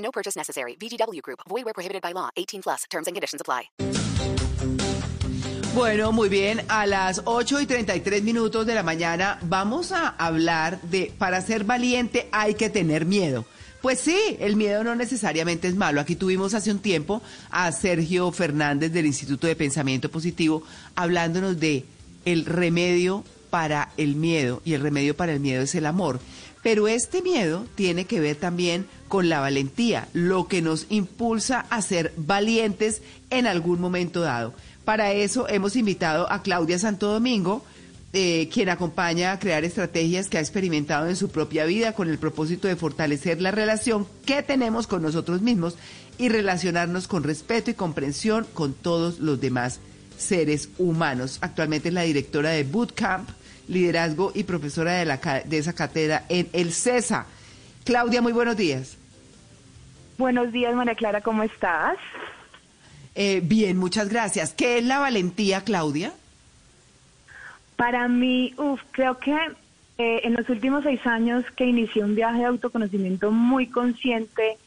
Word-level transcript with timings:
No 0.00 0.10
purchase 0.10 0.36
necessary. 0.36 0.76
VGW 0.76 1.22
Group. 1.22 1.40
Void 1.48 1.64
where 1.64 1.74
prohibited 1.74 2.02
by 2.02 2.12
law. 2.12 2.30
18 2.36 2.62
plus. 2.62 2.84
Terms 2.90 3.06
and 3.06 3.14
conditions 3.14 3.40
apply. 3.40 3.70
Bueno, 5.74 6.10
muy 6.10 6.28
bien. 6.28 6.62
A 6.68 6.84
las 6.84 7.22
8 7.24 7.60
y 7.60 7.66
33 7.66 8.24
minutos 8.24 8.66
de 8.66 8.74
la 8.74 8.82
mañana 8.82 9.38
vamos 9.42 9.92
a 9.92 10.08
hablar 10.08 10.80
de 10.82 11.12
para 11.16 11.40
ser 11.42 11.62
valiente 11.62 12.28
hay 12.32 12.54
que 12.54 12.70
tener 12.70 13.04
miedo. 13.06 13.44
Pues 13.80 14.00
sí, 14.00 14.36
el 14.40 14.56
miedo 14.56 14.82
no 14.82 14.94
necesariamente 14.96 15.68
es 15.68 15.76
malo. 15.76 16.00
Aquí 16.00 16.16
tuvimos 16.16 16.54
hace 16.54 16.72
un 16.72 16.80
tiempo 16.80 17.22
a 17.50 17.70
Sergio 17.70 18.30
Fernández 18.32 18.92
del 18.92 19.06
Instituto 19.06 19.46
de 19.46 19.54
Pensamiento 19.56 20.10
Positivo 20.10 20.64
hablándonos 20.96 21.58
de 21.60 21.84
el 22.24 22.44
remedio 22.46 23.24
para 23.48 23.90
el 23.96 24.16
miedo 24.16 24.60
y 24.64 24.74
el 24.74 24.82
remedio 24.82 25.16
para 25.16 25.32
el 25.32 25.40
miedo 25.40 25.62
es 25.62 25.74
el 25.74 25.86
amor. 25.86 26.20
Pero 26.62 26.88
este 26.88 27.22
miedo 27.22 27.66
tiene 27.74 28.04
que 28.04 28.20
ver 28.20 28.36
también 28.36 28.86
con 29.08 29.28
la 29.28 29.40
valentía, 29.40 30.08
lo 30.12 30.46
que 30.46 30.62
nos 30.62 30.86
impulsa 30.90 31.66
a 31.70 31.80
ser 31.82 32.12
valientes 32.16 33.02
en 33.30 33.46
algún 33.46 33.80
momento 33.80 34.20
dado. 34.20 34.52
Para 34.84 35.12
eso 35.12 35.48
hemos 35.48 35.76
invitado 35.76 36.30
a 36.30 36.42
Claudia 36.42 36.78
Santo 36.78 37.12
Domingo, 37.12 37.64
eh, 38.12 38.48
quien 38.52 38.68
acompaña 38.68 39.32
a 39.32 39.38
crear 39.38 39.64
estrategias 39.64 40.28
que 40.28 40.38
ha 40.38 40.40
experimentado 40.40 41.08
en 41.08 41.16
su 41.16 41.28
propia 41.28 41.64
vida 41.64 41.92
con 41.92 42.10
el 42.10 42.18
propósito 42.18 42.66
de 42.66 42.76
fortalecer 42.76 43.40
la 43.40 43.52
relación 43.52 44.06
que 44.26 44.42
tenemos 44.42 44.86
con 44.86 45.00
nosotros 45.00 45.42
mismos 45.42 45.76
y 46.18 46.28
relacionarnos 46.28 47.06
con 47.06 47.22
respeto 47.22 47.70
y 47.70 47.74
comprensión 47.74 48.46
con 48.52 48.74
todos 48.74 49.20
los 49.20 49.40
demás 49.40 49.80
seres 50.18 50.68
humanos. 50.76 51.38
Actualmente 51.40 51.88
es 51.88 51.94
la 51.94 52.02
directora 52.02 52.50
de 52.50 52.64
Bootcamp, 52.64 53.28
liderazgo 53.70 54.32
y 54.34 54.42
profesora 54.42 54.94
de, 54.94 55.04
la, 55.06 55.16
de 55.44 55.58
esa 55.58 55.72
cátedra 55.72 56.24
en 56.28 56.48
el 56.52 56.72
CESA. 56.72 57.26
Claudia, 57.84 58.20
muy 58.20 58.32
buenos 58.32 58.56
días. 58.56 58.98
Buenos 60.18 60.52
días, 60.52 60.74
María 60.74 60.94
Clara, 60.94 61.22
¿cómo 61.22 61.42
estás? 61.42 61.96
Eh, 63.14 63.40
bien, 63.42 63.78
muchas 63.78 64.08
gracias. 64.08 64.52
¿Qué 64.52 64.78
es 64.78 64.84
la 64.84 64.98
valentía, 64.98 65.62
Claudia? 65.62 66.12
Para 67.76 68.08
mí, 68.08 68.52
uf, 68.58 68.80
creo 68.90 69.18
que 69.18 69.34
eh, 69.98 70.20
en 70.24 70.34
los 70.34 70.48
últimos 70.48 70.84
seis 70.84 71.00
años 71.06 71.44
que 71.56 71.64
inicié 71.64 72.04
un 72.04 72.14
viaje 72.14 72.40
de 72.40 72.44
autoconocimiento 72.46 73.30
muy 73.30 73.66
consciente, 73.66 74.58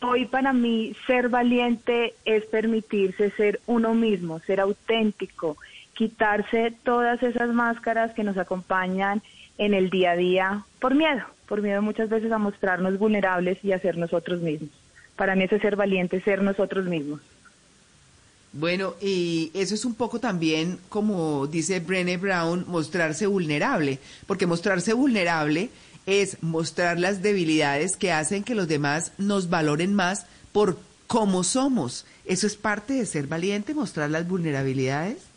hoy 0.00 0.26
para 0.26 0.52
mí 0.52 0.94
ser 1.06 1.28
valiente 1.28 2.14
es 2.24 2.44
permitirse 2.46 3.30
ser 3.32 3.60
uno 3.66 3.94
mismo, 3.94 4.38
ser 4.40 4.60
auténtico, 4.60 5.56
quitarse 5.94 6.72
todas 6.82 7.22
esas 7.22 7.50
máscaras 7.50 8.12
que 8.14 8.24
nos 8.24 8.36
acompañan 8.36 9.22
en 9.58 9.74
el 9.74 9.90
día 9.90 10.12
a 10.12 10.16
día 10.16 10.64
por 10.80 10.94
miedo, 10.94 11.22
por 11.46 11.62
miedo 11.62 11.82
muchas 11.82 12.08
veces 12.08 12.32
a 12.32 12.38
mostrarnos 12.38 12.98
vulnerables 12.98 13.62
y 13.64 13.72
a 13.72 13.78
ser 13.78 13.96
nosotros 13.98 14.40
mismos. 14.40 14.70
Para 15.16 15.36
mí 15.36 15.44
eso 15.44 15.56
es 15.56 15.62
ser 15.62 15.76
valiente, 15.76 16.20
ser 16.22 16.42
nosotros 16.42 16.86
mismos. 16.86 17.20
Bueno, 18.54 18.94
y 19.00 19.50
eso 19.54 19.74
es 19.74 19.84
un 19.84 19.94
poco 19.94 20.20
también, 20.20 20.78
como 20.90 21.46
dice 21.46 21.80
Brené 21.80 22.18
Brown, 22.18 22.64
mostrarse 22.68 23.26
vulnerable, 23.26 23.98
porque 24.26 24.46
mostrarse 24.46 24.92
vulnerable 24.92 25.70
es 26.04 26.42
mostrar 26.42 26.98
las 26.98 27.22
debilidades 27.22 27.96
que 27.96 28.12
hacen 28.12 28.44
que 28.44 28.54
los 28.54 28.68
demás 28.68 29.12
nos 29.16 29.48
valoren 29.48 29.94
más 29.94 30.26
por 30.52 30.78
cómo 31.06 31.44
somos. 31.44 32.04
¿Eso 32.26 32.46
es 32.46 32.56
parte 32.56 32.94
de 32.94 33.06
ser 33.06 33.26
valiente, 33.26 33.74
mostrar 33.74 34.10
las 34.10 34.28
vulnerabilidades? 34.28 35.31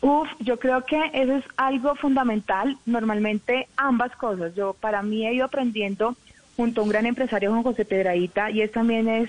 Uf, 0.00 0.28
yo 0.40 0.58
creo 0.58 0.84
que 0.84 1.00
eso 1.14 1.36
es 1.36 1.44
algo 1.56 1.94
fundamental. 1.94 2.76
Normalmente 2.84 3.68
ambas 3.76 4.14
cosas. 4.16 4.54
Yo 4.54 4.74
para 4.74 5.02
mí 5.02 5.26
he 5.26 5.34
ido 5.34 5.46
aprendiendo 5.46 6.14
junto 6.56 6.80
a 6.80 6.84
un 6.84 6.90
gran 6.90 7.06
empresario, 7.06 7.50
Juan 7.50 7.62
José 7.62 7.84
Pedraíta, 7.84 8.50
y 8.50 8.62
es 8.62 8.70
también 8.70 9.08
es 9.08 9.28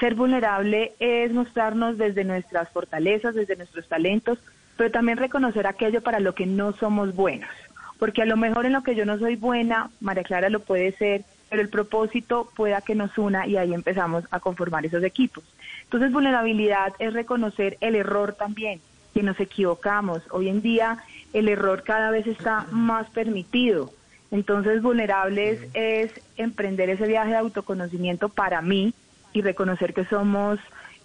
ser 0.00 0.14
vulnerable, 0.14 0.92
es 0.98 1.32
mostrarnos 1.32 1.98
desde 1.98 2.24
nuestras 2.24 2.68
fortalezas, 2.70 3.34
desde 3.34 3.56
nuestros 3.56 3.86
talentos, 3.88 4.38
pero 4.76 4.90
también 4.90 5.18
reconocer 5.18 5.66
aquello 5.66 6.02
para 6.02 6.20
lo 6.20 6.34
que 6.34 6.46
no 6.46 6.72
somos 6.72 7.14
buenos. 7.14 7.50
Porque 7.98 8.22
a 8.22 8.26
lo 8.26 8.36
mejor 8.36 8.66
en 8.66 8.72
lo 8.72 8.82
que 8.82 8.96
yo 8.96 9.04
no 9.04 9.18
soy 9.18 9.36
buena, 9.36 9.90
María 10.00 10.24
Clara 10.24 10.48
lo 10.48 10.60
puede 10.60 10.92
ser, 10.92 11.22
pero 11.48 11.62
el 11.62 11.68
propósito 11.68 12.50
pueda 12.56 12.80
que 12.80 12.96
nos 12.96 13.16
una 13.18 13.46
y 13.46 13.56
ahí 13.56 13.72
empezamos 13.72 14.24
a 14.32 14.40
conformar 14.40 14.84
esos 14.84 15.04
equipos. 15.04 15.44
Entonces, 15.84 16.12
vulnerabilidad 16.12 16.92
es 16.98 17.12
reconocer 17.12 17.76
el 17.80 17.94
error 17.94 18.34
también, 18.34 18.80
que 19.14 19.22
nos 19.22 19.38
equivocamos. 19.40 20.22
Hoy 20.30 20.48
en 20.48 20.60
día 20.60 20.98
el 21.32 21.48
error 21.48 21.82
cada 21.84 22.10
vez 22.10 22.26
está 22.26 22.66
más 22.70 23.08
permitido. 23.10 23.92
Entonces, 24.30 24.82
vulnerables 24.82 25.60
es 25.74 26.10
emprender 26.36 26.90
ese 26.90 27.06
viaje 27.06 27.30
de 27.30 27.36
autoconocimiento 27.36 28.28
para 28.28 28.60
mí 28.60 28.92
y 29.32 29.42
reconocer 29.42 29.94
que 29.94 30.04
somos 30.04 30.58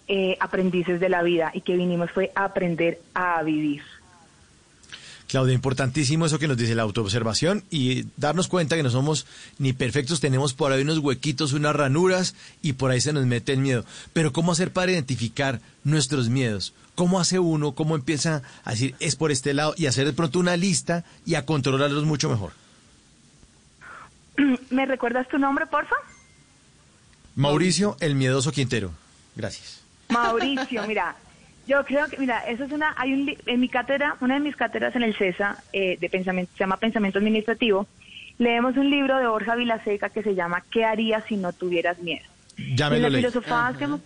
eh, 0.08 0.36
aprendices 0.40 0.98
de 0.98 1.08
la 1.08 1.22
vida 1.22 1.52
y 1.54 1.60
que 1.60 1.76
vinimos 1.76 2.10
fue 2.10 2.32
a 2.34 2.44
aprender 2.44 2.98
a 3.14 3.42
vivir. 3.44 3.82
Claudia, 5.30 5.54
importantísimo 5.54 6.26
eso 6.26 6.40
que 6.40 6.48
nos 6.48 6.56
dice 6.56 6.74
la 6.74 6.82
autoobservación 6.82 7.62
y 7.70 8.06
darnos 8.16 8.48
cuenta 8.48 8.74
que 8.74 8.82
no 8.82 8.90
somos 8.90 9.28
ni 9.58 9.72
perfectos, 9.72 10.18
tenemos 10.18 10.54
por 10.54 10.72
ahí 10.72 10.82
unos 10.82 10.98
huequitos, 10.98 11.52
unas 11.52 11.76
ranuras 11.76 12.34
y 12.62 12.72
por 12.72 12.90
ahí 12.90 13.00
se 13.00 13.12
nos 13.12 13.26
mete 13.26 13.52
el 13.52 13.60
miedo. 13.60 13.84
Pero 14.12 14.32
¿cómo 14.32 14.50
hacer 14.50 14.72
para 14.72 14.90
identificar 14.90 15.60
nuestros 15.84 16.28
miedos? 16.30 16.74
¿Cómo 16.96 17.20
hace 17.20 17.38
uno? 17.38 17.76
¿Cómo 17.76 17.94
empieza 17.94 18.42
a 18.64 18.72
decir 18.72 18.96
es 18.98 19.14
por 19.14 19.30
este 19.30 19.54
lado 19.54 19.72
y 19.76 19.86
hacer 19.86 20.04
de 20.04 20.12
pronto 20.12 20.40
una 20.40 20.56
lista 20.56 21.04
y 21.24 21.36
a 21.36 21.46
controlarlos 21.46 22.04
mucho 22.04 22.28
mejor? 22.28 22.50
¿Me 24.70 24.84
recuerdas 24.84 25.28
tu 25.28 25.38
nombre, 25.38 25.64
porfa? 25.68 25.94
Mauricio 27.36 27.96
el 28.00 28.16
Miedoso 28.16 28.50
Quintero. 28.50 28.90
Gracias. 29.36 29.80
Mauricio, 30.08 30.84
mira, 30.88 31.14
yo 31.70 31.84
creo 31.84 32.08
que, 32.08 32.18
mira, 32.18 32.40
eso 32.48 32.64
es 32.64 32.72
una, 32.72 32.94
hay 32.96 33.12
un, 33.12 33.32
en 33.46 33.60
mi 33.60 33.68
cátedra, 33.68 34.16
una 34.20 34.34
de 34.34 34.40
mis 34.40 34.56
cátedras 34.56 34.96
en 34.96 35.04
el 35.04 35.14
CESA, 35.14 35.56
eh, 35.72 35.96
de 36.00 36.10
pensamiento, 36.10 36.50
se 36.52 36.58
llama 36.58 36.78
Pensamiento 36.78 37.20
Administrativo, 37.20 37.86
leemos 38.38 38.76
un 38.76 38.90
libro 38.90 39.16
de 39.18 39.28
Borja 39.28 39.54
Vilaseca 39.54 40.08
que 40.08 40.24
se 40.24 40.34
llama 40.34 40.64
¿Qué 40.68 40.84
harías 40.84 41.22
si 41.28 41.36
no 41.36 41.52
tuvieras 41.52 42.00
miedo? 42.00 42.26
Ya 42.74 42.90
me 42.90 42.98
y 42.98 43.02
lo 43.02 43.08
leí. 43.08 43.20
filosofadas 43.22 43.76
que 43.76 43.84
hemos... 43.84 44.00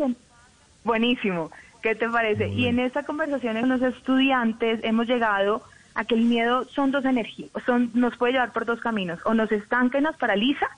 Buenísimo, 0.84 1.50
¿qué 1.82 1.94
te 1.94 2.06
parece? 2.06 2.48
Y 2.48 2.66
en 2.66 2.78
esta 2.78 3.04
conversación 3.04 3.58
con 3.58 3.70
los 3.70 3.80
estudiantes 3.80 4.80
hemos 4.82 5.06
llegado 5.06 5.62
a 5.94 6.04
que 6.04 6.16
el 6.16 6.26
miedo 6.26 6.66
son 6.66 6.90
dos 6.90 7.06
energías, 7.06 7.50
son, 7.64 7.90
nos 7.94 8.14
puede 8.18 8.34
llevar 8.34 8.52
por 8.52 8.66
dos 8.66 8.80
caminos, 8.80 9.20
o 9.24 9.32
nos 9.32 9.50
estanca 9.50 9.98
y 9.98 10.02
nos 10.02 10.16
paraliza, 10.18 10.68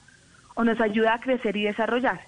o 0.55 0.63
nos 0.63 0.81
ayuda 0.81 1.15
a 1.15 1.21
crecer 1.21 1.57
y 1.57 1.65
desarrollar. 1.65 2.21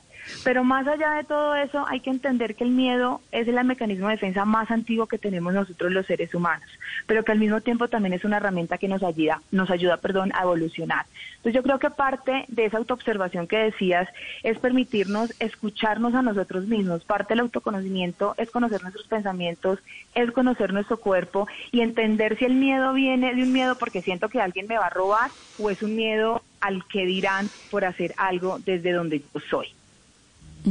Pero 0.44 0.64
más 0.64 0.86
allá 0.86 1.12
de 1.12 1.24
todo 1.24 1.54
eso, 1.54 1.86
hay 1.88 2.00
que 2.00 2.10
entender 2.10 2.54
que 2.54 2.64
el 2.64 2.70
miedo 2.70 3.20
es 3.32 3.48
el 3.48 3.64
mecanismo 3.64 4.08
de 4.08 4.14
defensa 4.14 4.44
más 4.44 4.70
antiguo 4.70 5.06
que 5.06 5.18
tenemos 5.18 5.52
nosotros 5.52 5.92
los 5.92 6.06
seres 6.06 6.34
humanos, 6.34 6.68
pero 7.06 7.24
que 7.24 7.32
al 7.32 7.38
mismo 7.38 7.60
tiempo 7.60 7.88
también 7.88 8.14
es 8.14 8.24
una 8.24 8.38
herramienta 8.38 8.78
que 8.78 8.88
nos 8.88 9.02
ayuda, 9.02 9.42
nos 9.50 9.70
ayuda, 9.70 9.96
perdón, 9.96 10.32
a 10.34 10.42
evolucionar. 10.42 11.06
Entonces 11.36 11.54
yo 11.54 11.62
creo 11.62 11.78
que 11.78 11.90
parte 11.90 12.44
de 12.48 12.64
esa 12.64 12.78
autoobservación 12.78 13.46
que 13.46 13.58
decías 13.58 14.08
es 14.42 14.58
permitirnos 14.58 15.34
escucharnos 15.38 16.14
a 16.14 16.22
nosotros 16.22 16.66
mismos. 16.66 17.04
Parte 17.04 17.34
del 17.34 17.40
autoconocimiento 17.40 18.34
es 18.36 18.50
conocer 18.50 18.82
nuestros 18.82 19.06
pensamientos, 19.06 19.78
es 20.14 20.31
conocer 20.32 20.72
nuestro 20.72 20.98
cuerpo 20.98 21.46
y 21.72 21.81
entender 21.81 22.38
si 22.38 22.44
el 22.44 22.54
miedo 22.54 22.92
viene 22.92 23.34
de 23.34 23.42
un 23.42 23.52
miedo 23.52 23.76
porque 23.76 24.02
siento 24.02 24.28
que 24.28 24.40
alguien 24.40 24.66
me 24.66 24.78
va 24.78 24.86
a 24.86 24.90
robar 24.90 25.31
o 25.58 25.70
es 25.70 25.82
un 25.82 25.96
miedo 25.96 26.42
al 26.60 26.84
que 26.86 27.06
dirán 27.06 27.48
por 27.70 27.84
hacer 27.84 28.14
algo 28.16 28.58
desde 28.58 28.92
donde 28.92 29.20
yo 29.20 29.40
soy. 29.48 29.77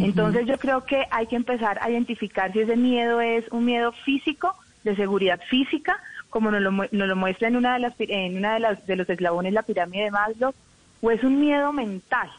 Entonces 0.02 0.46
yo 0.46 0.58
creo 0.58 0.86
que 0.86 1.06
hay 1.12 1.28
que 1.28 1.36
empezar 1.36 1.80
a 1.82 1.90
identificar 1.90 2.52
si 2.54 2.60
ese 2.60 2.76
miedo 2.76 3.22
es 3.22 3.46
un 3.52 3.66
miedo 3.66 3.92
físico, 3.92 4.56
de 4.84 4.96
seguridad 4.96 5.40
física, 5.50 6.00
como 6.30 6.52
nos 6.52 6.62
lo, 6.62 6.72
nos 6.72 6.90
lo 6.92 7.16
muestra 7.16 7.48
en 7.48 7.56
una 7.56 7.74
de 7.74 7.80
las 7.80 7.94
en 8.00 8.38
una 8.38 8.54
de 8.54 8.60
las 8.60 8.86
de 8.88 8.96
los 8.96 9.10
eslabones 9.10 9.54
la 9.54 9.64
pirámide 9.64 10.06
de 10.06 10.12
Maslow, 10.12 10.54
o 11.02 11.12
es 11.12 11.24
un 11.24 11.40
miedo 11.40 11.74
mental. 11.74 12.30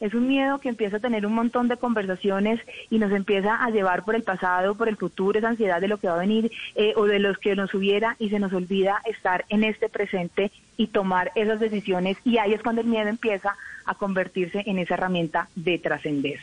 Es 0.00 0.12
un 0.12 0.26
miedo 0.26 0.58
que 0.58 0.68
empieza 0.68 0.96
a 0.96 1.00
tener 1.00 1.24
un 1.24 1.32
montón 1.32 1.68
de 1.68 1.76
conversaciones 1.76 2.60
y 2.90 2.98
nos 2.98 3.12
empieza 3.12 3.64
a 3.64 3.70
llevar 3.70 4.04
por 4.04 4.14
el 4.14 4.22
pasado, 4.22 4.74
por 4.74 4.88
el 4.88 4.96
futuro, 4.96 5.38
esa 5.38 5.48
ansiedad 5.48 5.80
de 5.80 5.88
lo 5.88 5.98
que 5.98 6.08
va 6.08 6.14
a 6.14 6.18
venir 6.18 6.50
eh, 6.74 6.92
o 6.96 7.06
de 7.06 7.20
los 7.20 7.38
que 7.38 7.54
nos 7.56 7.72
hubiera 7.72 8.16
y 8.18 8.28
se 8.28 8.40
nos 8.40 8.52
olvida 8.52 9.00
estar 9.06 9.44
en 9.48 9.64
este 9.64 9.88
presente 9.88 10.50
y 10.76 10.88
tomar 10.88 11.30
esas 11.36 11.60
decisiones 11.60 12.18
y 12.24 12.38
ahí 12.38 12.52
es 12.52 12.62
cuando 12.62 12.82
el 12.82 12.88
miedo 12.88 13.08
empieza 13.08 13.56
a 13.86 13.94
convertirse 13.94 14.64
en 14.66 14.78
esa 14.78 14.94
herramienta 14.94 15.48
de 15.54 15.78
trascender. 15.78 16.40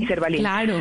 Y 0.00 0.06
ser 0.06 0.20
valiente. 0.20 0.42
Claro. 0.42 0.78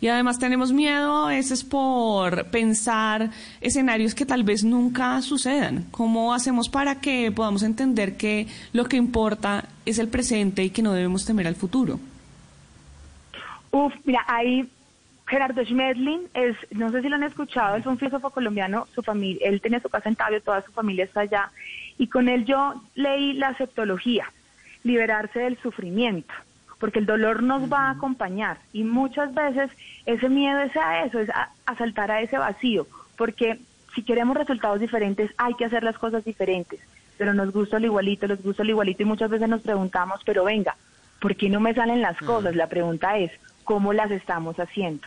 Y 0.00 0.08
además 0.08 0.38
tenemos 0.38 0.72
miedo 0.72 1.26
a 1.26 1.28
veces 1.28 1.64
por 1.64 2.46
pensar 2.46 3.30
escenarios 3.60 4.14
que 4.14 4.26
tal 4.26 4.44
vez 4.44 4.62
nunca 4.64 5.20
sucedan. 5.22 5.86
¿Cómo 5.90 6.34
hacemos 6.34 6.68
para 6.68 7.00
que 7.00 7.32
podamos 7.32 7.62
entender 7.62 8.16
que 8.16 8.46
lo 8.72 8.84
que 8.84 8.96
importa 8.96 9.64
es 9.86 9.98
el 9.98 10.08
presente 10.08 10.62
y 10.62 10.70
que 10.70 10.82
no 10.82 10.92
debemos 10.92 11.24
temer 11.24 11.46
al 11.46 11.56
futuro? 11.56 11.98
Uf, 13.70 13.92
mira, 14.04 14.24
ahí 14.26 14.68
Gerardo 15.26 15.62
Schmedlin 15.62 16.22
es, 16.32 16.56
no 16.70 16.90
sé 16.90 17.02
si 17.02 17.08
lo 17.08 17.16
han 17.16 17.22
escuchado, 17.22 17.76
es 17.76 17.86
un 17.86 17.98
filósofo 17.98 18.30
colombiano, 18.30 18.86
su 18.94 19.02
familia, 19.02 19.46
él 19.46 19.60
tenía 19.60 19.80
su 19.80 19.88
casa 19.88 20.08
en 20.08 20.16
Tabio, 20.16 20.40
toda 20.40 20.62
su 20.62 20.72
familia 20.72 21.04
está 21.04 21.20
allá, 21.20 21.50
y 21.98 22.06
con 22.06 22.28
él 22.28 22.46
yo 22.46 22.82
leí 22.94 23.34
la 23.34 23.48
aceptología, 23.48 24.24
liberarse 24.84 25.40
del 25.40 25.58
sufrimiento, 25.58 26.32
porque 26.78 26.98
el 26.98 27.06
dolor 27.06 27.42
nos 27.42 27.70
va 27.72 27.88
a 27.88 27.90
acompañar. 27.90 28.58
Y 28.72 28.84
muchas 28.84 29.34
veces 29.34 29.70
ese 30.06 30.28
miedo 30.28 30.60
es 30.60 30.76
a 30.76 31.04
eso, 31.04 31.18
es 31.18 31.30
a, 31.30 31.50
a 31.66 31.76
saltar 31.76 32.10
a 32.10 32.20
ese 32.20 32.38
vacío, 32.38 32.86
porque 33.16 33.58
si 33.94 34.02
queremos 34.02 34.36
resultados 34.36 34.80
diferentes 34.80 35.30
hay 35.36 35.54
que 35.54 35.64
hacer 35.64 35.82
las 35.82 35.98
cosas 35.98 36.24
diferentes, 36.24 36.80
pero 37.16 37.34
nos 37.34 37.52
gusta 37.52 37.78
lo 37.78 37.86
igualito, 37.86 38.28
nos 38.28 38.42
gusta 38.42 38.64
lo 38.64 38.70
igualito 38.70 39.02
y 39.02 39.06
muchas 39.06 39.30
veces 39.30 39.48
nos 39.48 39.62
preguntamos, 39.62 40.20
pero 40.24 40.44
venga, 40.44 40.76
¿por 41.20 41.34
qué 41.34 41.48
no 41.48 41.60
me 41.60 41.74
salen 41.74 42.00
las 42.00 42.16
cosas? 42.18 42.54
La 42.54 42.68
pregunta 42.68 43.18
es, 43.18 43.32
¿cómo 43.64 43.92
las 43.92 44.10
estamos 44.10 44.58
haciendo? 44.60 45.06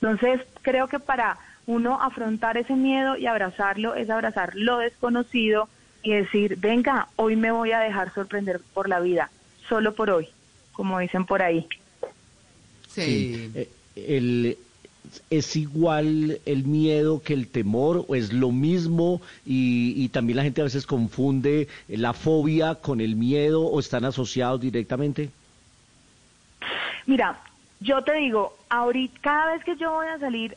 Entonces, 0.00 0.42
creo 0.62 0.88
que 0.88 1.00
para 1.00 1.38
uno 1.66 2.00
afrontar 2.00 2.56
ese 2.56 2.74
miedo 2.74 3.16
y 3.16 3.26
abrazarlo 3.26 3.94
es 3.94 4.10
abrazar 4.10 4.52
lo 4.54 4.78
desconocido 4.78 5.68
y 6.02 6.12
decir, 6.12 6.56
venga, 6.58 7.08
hoy 7.16 7.36
me 7.36 7.50
voy 7.50 7.72
a 7.72 7.80
dejar 7.80 8.12
sorprender 8.12 8.60
por 8.74 8.88
la 8.88 9.00
vida, 9.00 9.30
solo 9.68 9.94
por 9.94 10.10
hoy, 10.10 10.28
como 10.76 10.98
dicen 10.98 11.24
por 11.24 11.42
ahí. 11.42 11.66
Sí. 12.88 13.50
Eh, 13.54 13.68
el, 13.96 14.58
¿Es 15.30 15.56
igual 15.56 16.40
el 16.44 16.64
miedo 16.64 17.22
que 17.22 17.32
el 17.32 17.48
temor 17.48 18.04
o 18.06 18.14
es 18.14 18.32
lo 18.32 18.52
mismo? 18.52 19.22
Y, 19.46 19.94
y 19.96 20.08
también 20.10 20.36
la 20.36 20.42
gente 20.42 20.60
a 20.60 20.64
veces 20.64 20.84
confunde 20.84 21.68
la 21.88 22.12
fobia 22.12 22.74
con 22.74 23.00
el 23.00 23.16
miedo 23.16 23.62
o 23.62 23.80
están 23.80 24.04
asociados 24.04 24.60
directamente. 24.60 25.30
Mira, 27.06 27.40
yo 27.80 28.02
te 28.02 28.14
digo, 28.14 28.56
ahorita, 28.68 29.20
cada 29.20 29.52
vez 29.54 29.64
que 29.64 29.76
yo 29.76 29.92
voy 29.92 30.08
a 30.08 30.18
salir, 30.18 30.56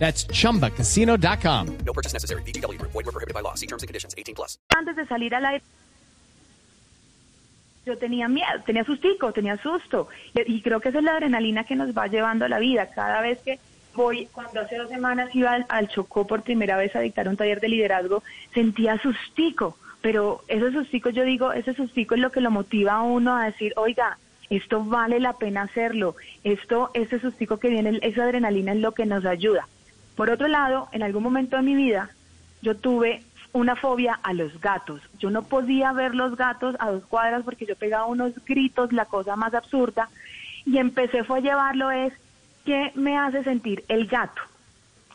That's 0.00 0.26
chumbacasino.com. 0.26 1.66
No 1.86 1.92
purchase 1.92 2.14
necessary. 2.14 2.42
VGW 2.42 2.78
Group. 2.78 2.92
Void 2.92 3.06
were 3.06 3.12
prohibited 3.12 3.34
by 3.34 3.42
law. 3.42 3.54
See 3.54 3.66
terms 3.66 3.82
and 3.82 3.88
conditions. 3.88 4.14
18 4.18 4.34
plus. 4.34 4.58
antes 4.74 4.96
de 4.96 5.06
salir 5.06 5.34
al 5.34 5.44
aire, 5.44 5.62
yo 7.86 7.96
tenía 7.98 8.28
miedo, 8.28 8.62
tenía 8.64 8.84
sustico, 8.84 9.32
tenía 9.32 9.56
susto. 9.58 10.08
Y, 10.34 10.56
y 10.56 10.62
creo 10.62 10.80
que 10.80 10.88
esa 10.88 10.98
es 10.98 11.04
la 11.04 11.12
adrenalina 11.12 11.64
que 11.64 11.76
nos 11.76 11.96
va 11.96 12.06
llevando 12.06 12.46
a 12.46 12.48
la 12.48 12.58
vida. 12.58 12.86
Cada 12.86 13.20
vez 13.20 13.40
que 13.42 13.58
voy, 13.94 14.26
cuando 14.32 14.60
hace 14.60 14.76
dos 14.76 14.88
semanas 14.88 15.34
iba 15.34 15.52
al, 15.52 15.66
al 15.68 15.88
Chocó 15.88 16.26
por 16.26 16.42
primera 16.42 16.76
vez 16.76 16.96
a 16.96 17.00
dictar 17.00 17.28
un 17.28 17.36
taller 17.36 17.60
de 17.60 17.68
liderazgo, 17.68 18.22
sentía 18.54 18.98
sustico. 19.02 19.76
Pero 20.00 20.42
ese 20.48 20.72
sustico, 20.72 21.10
yo 21.10 21.24
digo, 21.24 21.52
ese 21.52 21.74
sustico 21.74 22.14
es 22.14 22.22
lo 22.22 22.32
que 22.32 22.40
lo 22.40 22.50
motiva 22.50 22.94
a 22.94 23.02
uno 23.02 23.36
a 23.36 23.44
decir, 23.44 23.74
oiga, 23.76 24.16
esto 24.48 24.82
vale 24.82 25.20
la 25.20 25.34
pena 25.34 25.62
hacerlo. 25.62 26.16
Esto, 26.42 26.90
ese 26.94 27.20
sustico 27.20 27.58
que 27.58 27.68
viene, 27.68 27.98
esa 28.02 28.24
adrenalina 28.24 28.72
es 28.72 28.78
lo 28.78 28.92
que 28.92 29.04
nos 29.04 29.26
ayuda. 29.26 29.68
Por 30.16 30.30
otro 30.30 30.48
lado, 30.48 30.88
en 30.92 31.02
algún 31.02 31.22
momento 31.22 31.56
de 31.56 31.62
mi 31.62 31.74
vida, 31.74 32.10
yo 32.62 32.76
tuve 32.76 33.22
una 33.52 33.74
fobia 33.76 34.18
a 34.22 34.32
los 34.32 34.60
gatos. 34.60 35.00
Yo 35.14 35.30
no 35.30 35.42
podía 35.48 35.92
ver 35.92 36.14
los 36.14 36.36
gatos 36.36 36.76
a 36.78 36.90
dos 36.90 37.04
cuadras 37.06 37.42
porque 37.42 37.66
yo 37.66 37.74
pegaba 37.76 38.06
unos 38.06 38.32
gritos, 38.44 38.92
la 38.92 39.06
cosa 39.06 39.34
más 39.36 39.54
absurda, 39.54 40.08
y 40.66 40.78
empecé 40.78 41.24
fue 41.24 41.38
a 41.38 41.42
llevarlo 41.42 41.90
es, 41.90 42.12
¿qué 42.64 42.92
me 42.94 43.16
hace 43.18 43.42
sentir 43.44 43.84
el 43.88 44.06
gato? 44.06 44.40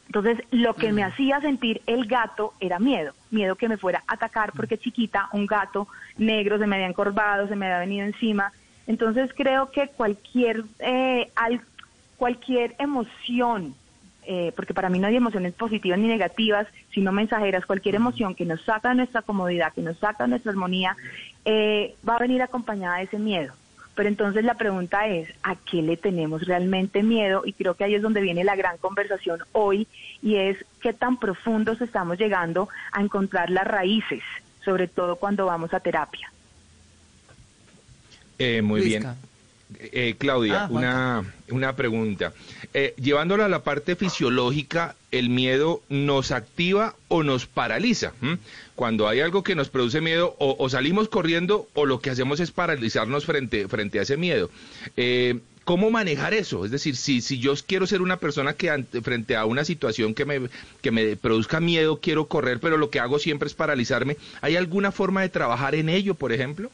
Entonces, 0.08 0.38
lo 0.52 0.76
que 0.76 0.92
me 0.92 1.04
hacía 1.04 1.42
sentir 1.42 1.82
el 1.88 2.06
gato 2.06 2.54
era 2.60 2.78
miedo, 2.80 3.14
miedo 3.32 3.56
que 3.56 3.68
me 3.70 3.78
fuera 3.78 4.04
a 4.08 4.14
atacar 4.14 4.52
porque 4.54 4.78
chiquita, 4.78 5.30
un 5.34 5.46
gato 5.48 5.88
negro 6.18 6.58
se 6.60 6.68
me 6.68 6.76
había 6.76 6.88
encorvado, 6.88 7.48
se 7.48 7.56
me 7.56 7.66
había 7.66 7.80
venido 7.80 8.06
encima. 8.06 8.52
Entonces, 8.88 9.32
creo 9.36 9.72
que 9.72 9.88
cualquier, 9.90 10.64
eh, 10.80 11.32
al- 11.36 11.62
cualquier 12.18 12.76
emoción 12.80 13.76
eh, 14.28 14.52
porque 14.56 14.74
para 14.74 14.90
mí 14.90 15.00
no 15.00 15.08
hay 15.08 15.16
emociones 15.16 15.54
positivas 15.54 16.00
ni 16.00 16.08
negativas, 16.08 16.68
sino 16.94 17.12
mensajeras, 17.12 17.66
cualquier 17.66 17.96
emoción 17.96 18.36
que 18.36 18.46
nos 18.46 18.62
saca 18.64 18.90
de 18.90 18.96
nuestra 18.96 19.22
comodidad, 19.22 19.74
que 19.74 19.82
nos 19.82 19.98
saca 19.98 20.24
de 20.24 20.30
nuestra 20.30 20.52
armonía, 20.52 20.96
eh, 21.46 21.96
va 22.08 22.16
a 22.16 22.20
venir 22.20 22.42
acompañada 22.42 22.98
de 22.98 23.04
ese 23.04 23.20
miedo. 23.20 23.54
Pero 23.96 24.10
entonces 24.10 24.44
la 24.44 24.56
pregunta 24.56 25.08
es, 25.08 25.30
¿a 25.42 25.56
qué 25.56 25.82
le 25.82 25.96
tenemos 25.96 26.46
realmente 26.46 27.02
miedo? 27.02 27.44
Y 27.46 27.54
creo 27.54 27.76
que 27.76 27.86
ahí 27.86 27.96
es 27.96 28.02
donde 28.02 28.20
viene 28.22 28.44
la 28.44 28.56
gran 28.56 28.78
conversación 28.78 29.40
hoy, 29.54 29.88
y 30.22 30.36
es 30.36 30.58
qué 30.82 30.92
tan 30.92 31.18
profundos 31.18 31.80
estamos 31.82 32.18
llegando 32.18 32.68
a 32.92 33.02
encontrar 33.02 33.50
las 33.50 33.66
raíces, 33.66 34.22
sobre 34.64 34.88
todo 34.88 35.16
cuando 35.16 35.46
vamos 35.46 35.74
a 35.74 35.80
terapia. 35.80 36.32
Eh, 38.38 38.62
muy 38.62 38.82
Luisca. 38.82 39.00
bien. 39.14 39.35
Eh, 39.80 40.16
Claudia, 40.18 40.66
Ah, 40.66 40.68
una, 40.70 41.34
una 41.50 41.76
pregunta. 41.76 42.34
Eh, 42.74 42.94
llevándolo 42.98 43.44
a 43.44 43.50
la 43.50 43.64
parte 43.64 43.96
fisiológica, 43.96 44.96
¿el 45.12 45.30
miedo 45.30 45.82
nos 45.90 46.32
activa 46.32 46.96
o 47.08 47.24
nos 47.24 47.46
paraliza? 47.48 48.14
¿m? 48.22 48.38
Cuando 48.76 49.08
hay 49.08 49.22
algo 49.22 49.44
que 49.44 49.56
nos 49.56 49.70
produce 49.70 50.02
miedo, 50.02 50.36
o, 50.40 50.56
o 50.60 50.70
salimos 50.70 51.10
corriendo 51.10 51.68
o 51.74 51.86
lo 51.86 52.00
que 52.00 52.12
hacemos 52.12 52.40
es 52.40 52.52
paralizarnos 52.52 53.26
frente, 53.26 53.68
frente 53.68 54.00
a 54.00 54.04
ese 54.04 54.18
miedo. 54.18 54.50
Eh, 54.98 55.40
¿Cómo 55.64 55.90
manejar 55.90 56.36
eso? 56.36 56.64
Es 56.64 56.70
decir, 56.70 56.96
si, 56.96 57.22
si 57.22 57.40
yo 57.40 57.56
quiero 57.66 57.88
ser 57.88 58.04
una 58.04 58.18
persona 58.18 58.54
que 58.54 58.70
ante- 58.70 59.02
frente 59.02 59.36
a 59.36 59.46
una 59.46 59.66
situación 59.66 60.14
que 60.14 60.24
me, 60.26 60.42
que 60.84 60.92
me 60.92 61.16
produzca 61.16 61.60
miedo, 61.60 62.00
quiero 62.00 62.28
correr, 62.28 62.60
pero 62.60 62.78
lo 62.78 62.92
que 62.92 63.00
hago 63.00 63.18
siempre 63.18 63.48
es 63.48 63.56
paralizarme, 63.56 64.16
¿hay 64.42 64.58
alguna 64.58 64.92
forma 64.92 65.22
de 65.24 65.30
trabajar 65.30 65.74
en 65.74 65.90
ello, 65.90 66.14
por 66.14 66.32
ejemplo? 66.32 66.70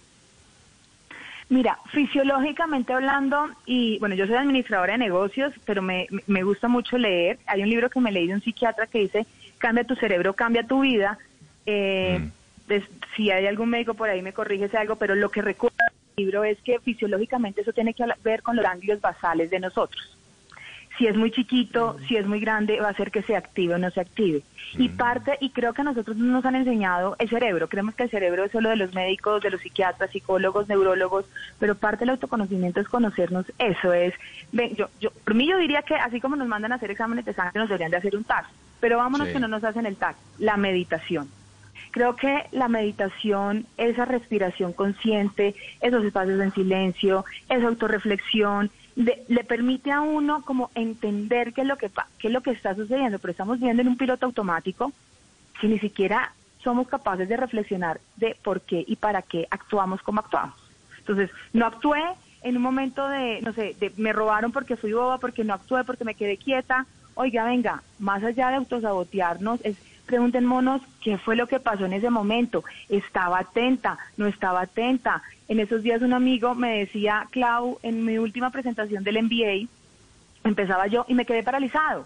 Mira, 1.51 1.77
fisiológicamente 1.91 2.93
hablando, 2.93 3.49
y 3.65 3.99
bueno, 3.99 4.15
yo 4.15 4.25
soy 4.25 4.35
administradora 4.35 4.93
de 4.93 4.99
negocios, 4.99 5.53
pero 5.65 5.81
me, 5.81 6.07
me 6.25 6.43
gusta 6.43 6.69
mucho 6.69 6.97
leer. 6.97 7.39
Hay 7.45 7.61
un 7.61 7.69
libro 7.69 7.89
que 7.89 7.99
me 7.99 8.09
leí 8.09 8.25
de 8.27 8.35
un 8.35 8.41
psiquiatra 8.41 8.87
que 8.87 8.99
dice, 8.99 9.27
cambia 9.57 9.83
tu 9.83 9.93
cerebro, 9.95 10.33
cambia 10.33 10.65
tu 10.65 10.79
vida. 10.79 11.19
Eh, 11.65 12.19
Mm. 12.19 12.31
des- 12.67 12.89
si 13.17 13.31
hay 13.31 13.47
algún 13.47 13.69
médico 13.69 13.95
por 13.95 14.07
ahí 14.09 14.21
me 14.21 14.31
corrige 14.31 14.69
si 14.69 14.77
algo, 14.77 14.95
pero 14.95 15.13
lo 15.13 15.29
que 15.29 15.41
recuerdo 15.41 15.75
del 16.15 16.25
libro 16.25 16.45
es 16.45 16.57
que 16.63 16.79
fisiológicamente 16.79 17.61
eso 17.61 17.73
tiene 17.73 17.93
que 17.93 18.05
ver 18.23 18.41
con 18.43 18.55
los 18.55 18.63
ganglios 18.63 19.01
basales 19.01 19.49
de 19.49 19.59
nosotros. 19.59 20.17
Si 21.01 21.07
es 21.07 21.17
muy 21.17 21.31
chiquito, 21.31 21.97
si 22.07 22.15
es 22.15 22.27
muy 22.27 22.39
grande, 22.39 22.79
va 22.79 22.89
a 22.89 22.91
hacer 22.91 23.09
que 23.09 23.23
se 23.23 23.35
active 23.35 23.73
o 23.73 23.79
no 23.79 23.89
se 23.89 24.01
active. 24.01 24.43
Y 24.77 24.89
parte, 24.89 25.35
y 25.41 25.49
creo 25.49 25.73
que 25.73 25.81
a 25.81 25.83
nosotros 25.83 26.15
no 26.15 26.31
nos 26.31 26.45
han 26.45 26.53
enseñado 26.53 27.15
el 27.17 27.27
cerebro. 27.27 27.67
Creemos 27.67 27.95
que 27.95 28.03
el 28.03 28.11
cerebro 28.11 28.43
es 28.43 28.51
solo 28.51 28.69
de 28.69 28.75
los 28.75 28.93
médicos, 28.93 29.41
de 29.41 29.49
los 29.49 29.61
psiquiatras, 29.61 30.11
psicólogos, 30.11 30.69
neurólogos, 30.69 31.25
pero 31.57 31.73
parte 31.73 32.01
del 32.01 32.11
autoconocimiento 32.11 32.81
es 32.81 32.87
conocernos. 32.87 33.51
Eso 33.57 33.91
es, 33.93 34.13
ven, 34.51 34.75
yo, 34.75 34.89
yo, 34.99 35.09
por 35.09 35.33
mí 35.33 35.49
yo 35.49 35.57
diría 35.57 35.81
que 35.81 35.95
así 35.95 36.21
como 36.21 36.35
nos 36.35 36.47
mandan 36.47 36.71
a 36.71 36.75
hacer 36.75 36.91
exámenes 36.91 37.25
de 37.25 37.33
sangre, 37.33 37.59
nos 37.59 37.69
deberían 37.69 37.89
de 37.89 37.97
hacer 37.97 38.15
un 38.15 38.23
TAC. 38.23 38.45
Pero 38.79 38.97
vámonos 38.97 39.25
Sí. 39.29 39.33
que 39.33 39.39
no 39.39 39.47
nos 39.47 39.63
hacen 39.63 39.87
el 39.87 39.95
TAC, 39.95 40.17
la 40.37 40.55
meditación. 40.55 41.27
Creo 41.89 42.15
que 42.15 42.45
la 42.51 42.67
meditación, 42.67 43.65
esa 43.77 44.05
respiración 44.05 44.71
consciente, 44.71 45.55
esos 45.81 46.05
espacios 46.05 46.39
en 46.39 46.53
silencio, 46.53 47.25
esa 47.49 47.67
autorreflexión, 47.67 48.69
le, 48.95 49.23
le 49.27 49.43
permite 49.43 49.91
a 49.91 50.01
uno 50.01 50.43
como 50.43 50.69
entender 50.75 51.53
qué 51.53 51.61
es 51.61 51.67
lo 51.67 51.77
que 51.77 51.89
qué 52.19 52.27
es 52.27 52.33
lo 52.33 52.41
que 52.41 52.51
está 52.51 52.75
sucediendo, 52.75 53.19
pero 53.19 53.31
estamos 53.31 53.59
viendo 53.59 53.81
en 53.81 53.87
un 53.87 53.97
piloto 53.97 54.25
automático 54.25 54.91
que 55.59 55.67
ni 55.67 55.79
siquiera 55.79 56.33
somos 56.63 56.87
capaces 56.87 57.27
de 57.27 57.37
reflexionar 57.37 57.99
de 58.17 58.35
por 58.43 58.61
qué 58.61 58.83
y 58.85 58.95
para 58.95 59.21
qué 59.21 59.47
actuamos 59.49 60.01
como 60.01 60.19
actuamos. 60.19 60.55
Entonces, 60.99 61.29
no 61.53 61.65
actué 61.65 62.01
en 62.43 62.57
un 62.57 62.63
momento 62.63 63.07
de, 63.07 63.41
no 63.41 63.53
sé, 63.53 63.75
de 63.79 63.91
me 63.97 64.13
robaron 64.13 64.51
porque 64.51 64.75
fui 64.75 64.93
boba, 64.93 65.17
porque 65.17 65.43
no 65.43 65.53
actué, 65.53 65.83
porque 65.83 66.05
me 66.05 66.15
quedé 66.15 66.37
quieta. 66.37 66.85
Oiga, 67.15 67.45
venga, 67.45 67.83
más 67.99 68.23
allá 68.23 68.49
de 68.49 68.55
autosabotearnos, 68.55 69.59
es 69.63 69.77
preguntémonos 70.11 70.81
qué 71.01 71.17
fue 71.17 71.37
lo 71.37 71.47
que 71.47 71.61
pasó 71.61 71.85
en 71.85 71.93
ese 71.93 72.09
momento. 72.09 72.65
Estaba 72.89 73.39
atenta, 73.39 73.97
no 74.17 74.27
estaba 74.27 74.59
atenta. 74.61 75.23
En 75.47 75.61
esos 75.61 75.83
días 75.83 76.01
un 76.01 76.11
amigo 76.11 76.53
me 76.53 76.79
decía, 76.79 77.27
Clau, 77.31 77.79
en 77.81 78.03
mi 78.03 78.17
última 78.17 78.49
presentación 78.49 79.05
del 79.05 79.23
MBA, 79.23 79.69
empezaba 80.43 80.87
yo 80.87 81.05
y 81.07 81.13
me 81.13 81.25
quedé 81.25 81.43
paralizado. 81.43 82.05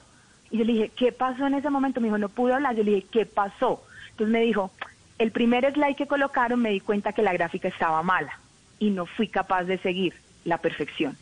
Y 0.51 0.59
yo 0.59 0.65
le 0.65 0.73
dije, 0.73 0.91
¿qué 0.95 1.11
pasó 1.11 1.47
en 1.47 1.55
ese 1.55 1.71
momento? 1.71 1.99
Me 1.99 2.07
dijo, 2.09 2.19
no 2.19 2.29
pude 2.29 2.53
hablar. 2.53 2.75
Yo 2.75 2.83
le 2.83 2.91
dije, 2.91 3.07
¿qué 3.11 3.25
pasó? 3.25 3.83
Entonces 4.11 4.31
me 4.31 4.41
dijo, 4.41 4.71
el 5.17 5.31
primer 5.31 5.73
slide 5.73 5.95
que 5.95 6.05
colocaron 6.05 6.61
me 6.61 6.69
di 6.69 6.79
cuenta 6.79 7.11
que 7.11 7.23
la 7.23 7.33
gráfica 7.33 7.67
estaba 7.69 8.03
mala 8.03 8.37
y 8.77 8.91
no 8.91 9.07
fui 9.07 9.27
capaz 9.29 9.63
de 9.63 9.79
seguir 9.79 10.13
la 10.43 10.59
perfección. 10.59 11.17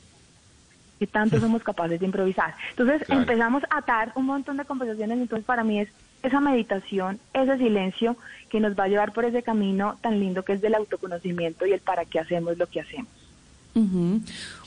¿Qué 0.99 1.07
tanto 1.07 1.39
somos 1.39 1.63
capaces 1.63 1.97
de 2.01 2.05
improvisar? 2.05 2.55
Entonces 2.71 3.07
Claro. 3.07 3.21
empezamos 3.21 3.63
a 3.69 3.77
atar 3.77 4.11
un 4.15 4.25
montón 4.25 4.57
de 4.57 4.65
conversaciones. 4.65 5.17
Entonces 5.17 5.45
para 5.45 5.63
mí 5.63 5.79
es 5.79 5.89
esa 6.23 6.39
meditación, 6.39 7.19
ese 7.33 7.57
silencio 7.57 8.17
que 8.49 8.59
nos 8.59 8.77
va 8.77 8.85
a 8.85 8.87
llevar 8.87 9.13
por 9.13 9.25
ese 9.25 9.43
camino 9.43 9.97
tan 10.01 10.19
lindo 10.19 10.43
que 10.43 10.53
es 10.53 10.61
del 10.61 10.75
autoconocimiento 10.75 11.65
y 11.65 11.73
el 11.73 11.81
para 11.81 12.05
qué 12.05 12.19
hacemos 12.19 12.57
lo 12.57 12.67
que 12.67 12.81
hacemos. 12.81 13.11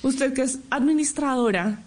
Usted 0.02 0.34
que 0.34 0.42
es 0.42 0.60
administradora, 0.70 1.78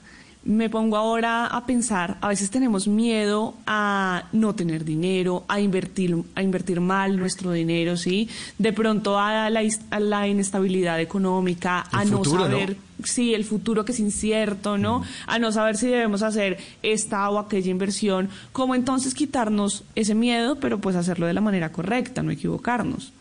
me 0.43 0.69
pongo 0.69 0.95
ahora 0.95 1.47
a 1.47 1.65
pensar, 1.65 2.17
a 2.21 2.29
veces 2.29 2.49
tenemos 2.49 2.87
miedo 2.87 3.55
a 3.67 4.23
no 4.31 4.55
tener 4.55 4.85
dinero, 4.85 5.43
a 5.49 5.59
invertir, 5.59 6.15
a 6.33 6.41
invertir 6.41 6.79
mal 6.79 7.17
nuestro 7.17 7.51
dinero, 7.51 7.97
¿sí? 7.97 8.29
De 8.57 8.71
pronto 8.71 9.19
a 9.19 9.49
la, 9.49 9.61
a 9.91 9.99
la 9.99 10.27
inestabilidad 10.27 10.99
económica, 11.01 11.85
a 11.91 12.03
El 12.03 12.11
no 12.11 12.17
futuro, 12.17 12.47
¿no? 12.47 12.57
saber, 12.57 12.77
sí, 13.03 13.33
el 13.33 13.43
futuro 13.43 13.83
que 13.83 13.91
es 13.91 13.99
incierto, 13.99 14.77
¿no? 14.77 15.03
A 15.27 15.39
no 15.39 15.51
saber 15.51 15.75
si 15.75 15.87
debemos 15.87 16.23
hacer 16.23 16.57
esta 16.83 17.29
o 17.29 17.37
aquella 17.37 17.69
inversión. 17.69 18.29
¿Cómo 18.53 18.75
entonces 18.75 19.13
quitarnos 19.13 19.83
ese 19.95 20.15
miedo, 20.15 20.55
pero 20.55 20.79
pues 20.79 20.95
hacerlo 20.95 21.27
de 21.27 21.33
la 21.33 21.41
manera 21.41 21.71
correcta, 21.73 22.23
no 22.23 22.31
equivocarnos? 22.31 23.11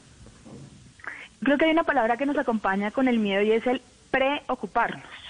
Creo 1.43 1.59
que 1.59 1.65
hay 1.65 1.73
una 1.73 1.85
palabra 1.85 2.17
que 2.17 2.27
nos 2.27 2.39
acompaña 2.39 2.93
con 2.93 3.09
el 3.09 3.19
miedo 3.19 3.43
y 3.43 3.53
es 3.53 3.67
el 3.67 3.83
preocuparnos. 4.11 5.28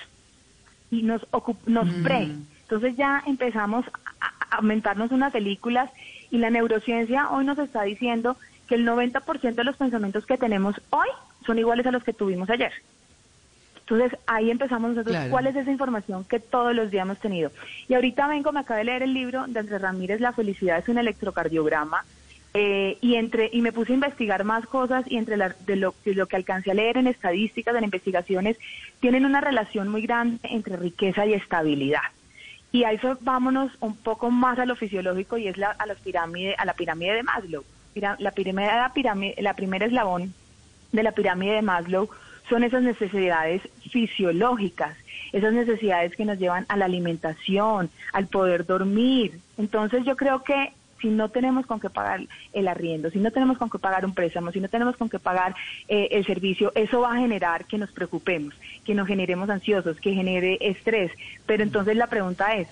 Y 0.90 1.02
nos, 1.02 1.26
nos 1.66 1.88
pre. 2.02 2.28
Entonces 2.62 2.96
ya 2.96 3.22
empezamos 3.26 3.84
a, 4.20 4.56
aumentarnos 4.56 5.10
unas 5.10 5.32
películas 5.32 5.90
y 6.30 6.38
la 6.38 6.50
neurociencia 6.50 7.30
hoy 7.30 7.44
nos 7.44 7.58
está 7.58 7.82
diciendo 7.82 8.36
que 8.66 8.74
el 8.74 8.86
90% 8.86 9.54
de 9.54 9.64
los 9.64 9.76
pensamientos 9.76 10.26
que 10.26 10.38
tenemos 10.38 10.80
hoy 10.90 11.08
son 11.46 11.58
iguales 11.58 11.86
a 11.86 11.90
los 11.90 12.04
que 12.04 12.12
tuvimos 12.12 12.50
ayer. 12.50 12.72
Entonces 13.80 14.18
ahí 14.26 14.50
empezamos 14.50 14.90
nosotros, 14.90 15.16
Claro. 15.16 15.30
¿cuál 15.30 15.46
es 15.46 15.56
esa 15.56 15.70
información 15.70 16.24
que 16.24 16.40
todos 16.40 16.74
los 16.74 16.90
días 16.90 17.04
hemos 17.04 17.18
tenido? 17.18 17.50
Y 17.88 17.94
ahorita 17.94 18.28
vengo, 18.28 18.52
me 18.52 18.60
acabé 18.60 18.80
de 18.80 18.84
leer 18.84 19.02
el 19.02 19.14
libro 19.14 19.46
de 19.46 19.60
Andrés 19.60 19.80
Ramírez, 19.80 20.20
La 20.20 20.32
felicidad 20.32 20.78
es 20.78 20.88
un 20.88 20.98
electrocardiograma, 20.98 22.04
eh, 22.54 22.96
y 23.00 23.14
entre 23.16 23.50
y 23.52 23.60
me 23.60 23.72
puse 23.72 23.92
a 23.92 23.94
investigar 23.94 24.42
más 24.44 24.66
cosas 24.66 25.04
y 25.06 25.16
entre 25.16 25.36
la- 25.36 25.54
de, 25.66 25.76
lo, 25.76 25.94
de 26.04 26.14
lo 26.14 26.26
que 26.26 26.36
alcancé 26.36 26.70
a 26.70 26.74
leer 26.74 26.96
en 26.96 27.06
estadísticas, 27.06 27.74
en 27.76 27.84
investigaciones, 27.84 28.56
tienen 29.00 29.24
una 29.26 29.40
relación 29.40 29.88
muy 29.88 30.02
grande 30.02 30.38
entre 30.44 30.76
riqueza 30.76 31.26
y 31.26 31.34
estabilidad. 31.34 32.00
Y 32.72 32.84
a 32.84 32.92
eso 32.92 33.16
vámonos 33.20 33.72
un 33.80 33.96
poco 33.96 34.30
más 34.30 34.58
a 34.58 34.66
lo 34.66 34.76
fisiológico 34.76 35.38
y 35.38 35.48
es 35.48 35.56
la, 35.56 35.70
a, 35.70 35.86
las 35.86 35.98
pirámide, 35.98 36.54
a 36.58 36.64
la 36.64 36.74
pirámide 36.74 37.14
de 37.14 37.22
Maslow. 37.22 37.64
La, 37.94 38.30
pirámide, 38.32 38.66
la, 38.68 38.92
pirámide, 38.92 39.34
la 39.42 39.54
primera 39.54 39.86
eslabón 39.86 40.32
de 40.92 41.02
la 41.02 41.12
pirámide 41.12 41.54
de 41.54 41.62
Maslow 41.62 42.08
son 42.48 42.64
esas 42.64 42.82
necesidades 42.82 43.62
fisiológicas, 43.90 44.96
esas 45.32 45.52
necesidades 45.52 46.14
que 46.16 46.24
nos 46.24 46.38
llevan 46.38 46.64
a 46.68 46.76
la 46.76 46.86
alimentación, 46.86 47.90
al 48.12 48.26
poder 48.26 48.64
dormir. 48.66 49.38
Entonces 49.58 50.04
yo 50.04 50.16
creo 50.16 50.42
que 50.44 50.72
si 51.00 51.08
no 51.08 51.30
tenemos 51.30 51.66
con 51.66 51.80
qué 51.80 51.90
pagar 51.90 52.20
el 52.52 52.68
arriendo, 52.68 53.10
si 53.10 53.18
no 53.18 53.30
tenemos 53.30 53.58
con 53.58 53.70
qué 53.70 53.78
pagar 53.78 54.04
un 54.04 54.14
préstamo, 54.14 54.52
si 54.52 54.60
no 54.60 54.68
tenemos 54.68 54.96
con 54.96 55.08
qué 55.08 55.18
pagar 55.18 55.54
eh, 55.88 56.08
el 56.12 56.24
servicio, 56.26 56.72
eso 56.74 57.00
va 57.00 57.12
a 57.14 57.18
generar 57.18 57.66
que 57.66 57.78
nos 57.78 57.92
preocupemos, 57.92 58.54
que 58.84 58.94
nos 58.94 59.06
generemos 59.06 59.48
ansiosos, 59.50 59.98
que 60.00 60.12
genere 60.14 60.58
estrés. 60.60 61.10
Pero 61.46 61.62
entonces 61.62 61.96
la 61.96 62.08
pregunta 62.08 62.54
es, 62.56 62.68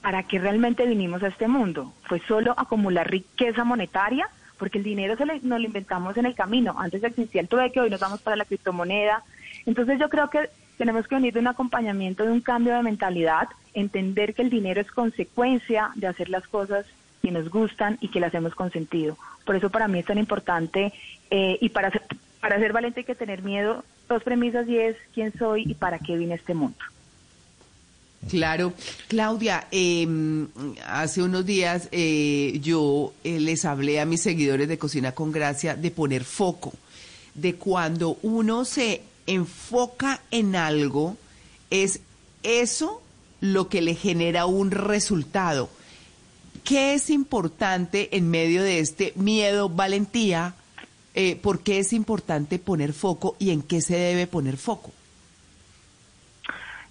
¿para 0.00 0.22
qué 0.24 0.38
realmente 0.38 0.86
vinimos 0.86 1.22
a 1.22 1.28
este 1.28 1.48
mundo? 1.48 1.94
¿Fue 2.02 2.20
solo 2.28 2.54
acumular 2.56 3.10
riqueza 3.10 3.64
monetaria? 3.64 4.28
Porque 4.56 4.78
el 4.78 4.84
dinero 4.84 5.16
se 5.16 5.26
le- 5.26 5.40
nos 5.40 5.60
lo 5.60 5.66
inventamos 5.66 6.16
en 6.16 6.26
el 6.26 6.34
camino. 6.34 6.74
Antes 6.78 7.02
existía 7.04 7.40
el 7.40 7.48
trueque, 7.48 7.80
hoy 7.80 7.90
nos 7.90 8.00
vamos 8.00 8.22
para 8.22 8.36
la 8.36 8.44
criptomoneda. 8.44 9.22
Entonces 9.66 9.98
yo 10.00 10.08
creo 10.08 10.30
que 10.30 10.50
tenemos 10.76 11.06
que 11.08 11.16
venir 11.16 11.34
de 11.34 11.40
un 11.40 11.48
acompañamiento, 11.48 12.24
de 12.24 12.32
un 12.32 12.40
cambio 12.40 12.74
de 12.74 12.82
mentalidad, 12.82 13.48
entender 13.72 14.34
que 14.34 14.42
el 14.42 14.50
dinero 14.50 14.80
es 14.80 14.90
consecuencia 14.92 15.90
de 15.96 16.06
hacer 16.06 16.28
las 16.28 16.46
cosas 16.48 16.86
que 17.22 17.30
nos 17.30 17.50
gustan 17.50 17.98
y 18.00 18.08
que 18.08 18.20
las 18.20 18.28
hacemos 18.28 18.54
con 18.54 18.70
sentido. 18.70 19.16
Por 19.44 19.56
eso 19.56 19.70
para 19.70 19.88
mí 19.88 19.98
es 19.98 20.06
tan 20.06 20.18
importante 20.18 20.92
eh, 21.30 21.58
y 21.60 21.68
para 21.70 21.90
ser, 21.90 22.02
para 22.40 22.58
ser 22.58 22.72
valiente 22.72 23.00
hay 23.00 23.06
que 23.06 23.14
tener 23.14 23.42
miedo. 23.42 23.84
Dos 24.08 24.22
premisas 24.22 24.68
y 24.68 24.78
es 24.78 24.96
quién 25.14 25.32
soy 25.38 25.64
y 25.66 25.74
para 25.74 25.98
qué 25.98 26.16
vine 26.16 26.34
este 26.34 26.54
mundo. 26.54 26.78
Claro. 28.28 28.72
Claudia, 29.06 29.68
eh, 29.70 30.06
hace 30.86 31.22
unos 31.22 31.46
días 31.46 31.88
eh, 31.92 32.58
yo 32.62 33.12
eh, 33.24 33.38
les 33.40 33.64
hablé 33.64 34.00
a 34.00 34.04
mis 34.06 34.20
seguidores 34.20 34.68
de 34.68 34.78
Cocina 34.78 35.12
con 35.12 35.32
Gracia 35.32 35.76
de 35.76 35.90
poner 35.90 36.24
foco, 36.24 36.72
de 37.34 37.54
cuando 37.54 38.18
uno 38.22 38.64
se 38.64 39.02
enfoca 39.26 40.20
en 40.30 40.56
algo, 40.56 41.16
es 41.70 42.00
eso 42.42 43.00
lo 43.40 43.68
que 43.68 43.82
le 43.82 43.94
genera 43.94 44.46
un 44.46 44.72
resultado. 44.72 45.70
¿Qué 46.64 46.94
es 46.94 47.10
importante 47.10 48.16
en 48.16 48.30
medio 48.30 48.62
de 48.62 48.78
este 48.80 49.12
miedo, 49.16 49.68
valentía? 49.68 50.54
Eh, 51.14 51.36
¿Por 51.36 51.60
qué 51.62 51.78
es 51.78 51.92
importante 51.92 52.58
poner 52.58 52.92
foco 52.92 53.36
y 53.38 53.50
en 53.50 53.62
qué 53.62 53.80
se 53.80 53.96
debe 53.96 54.26
poner 54.26 54.56
foco? 54.56 54.92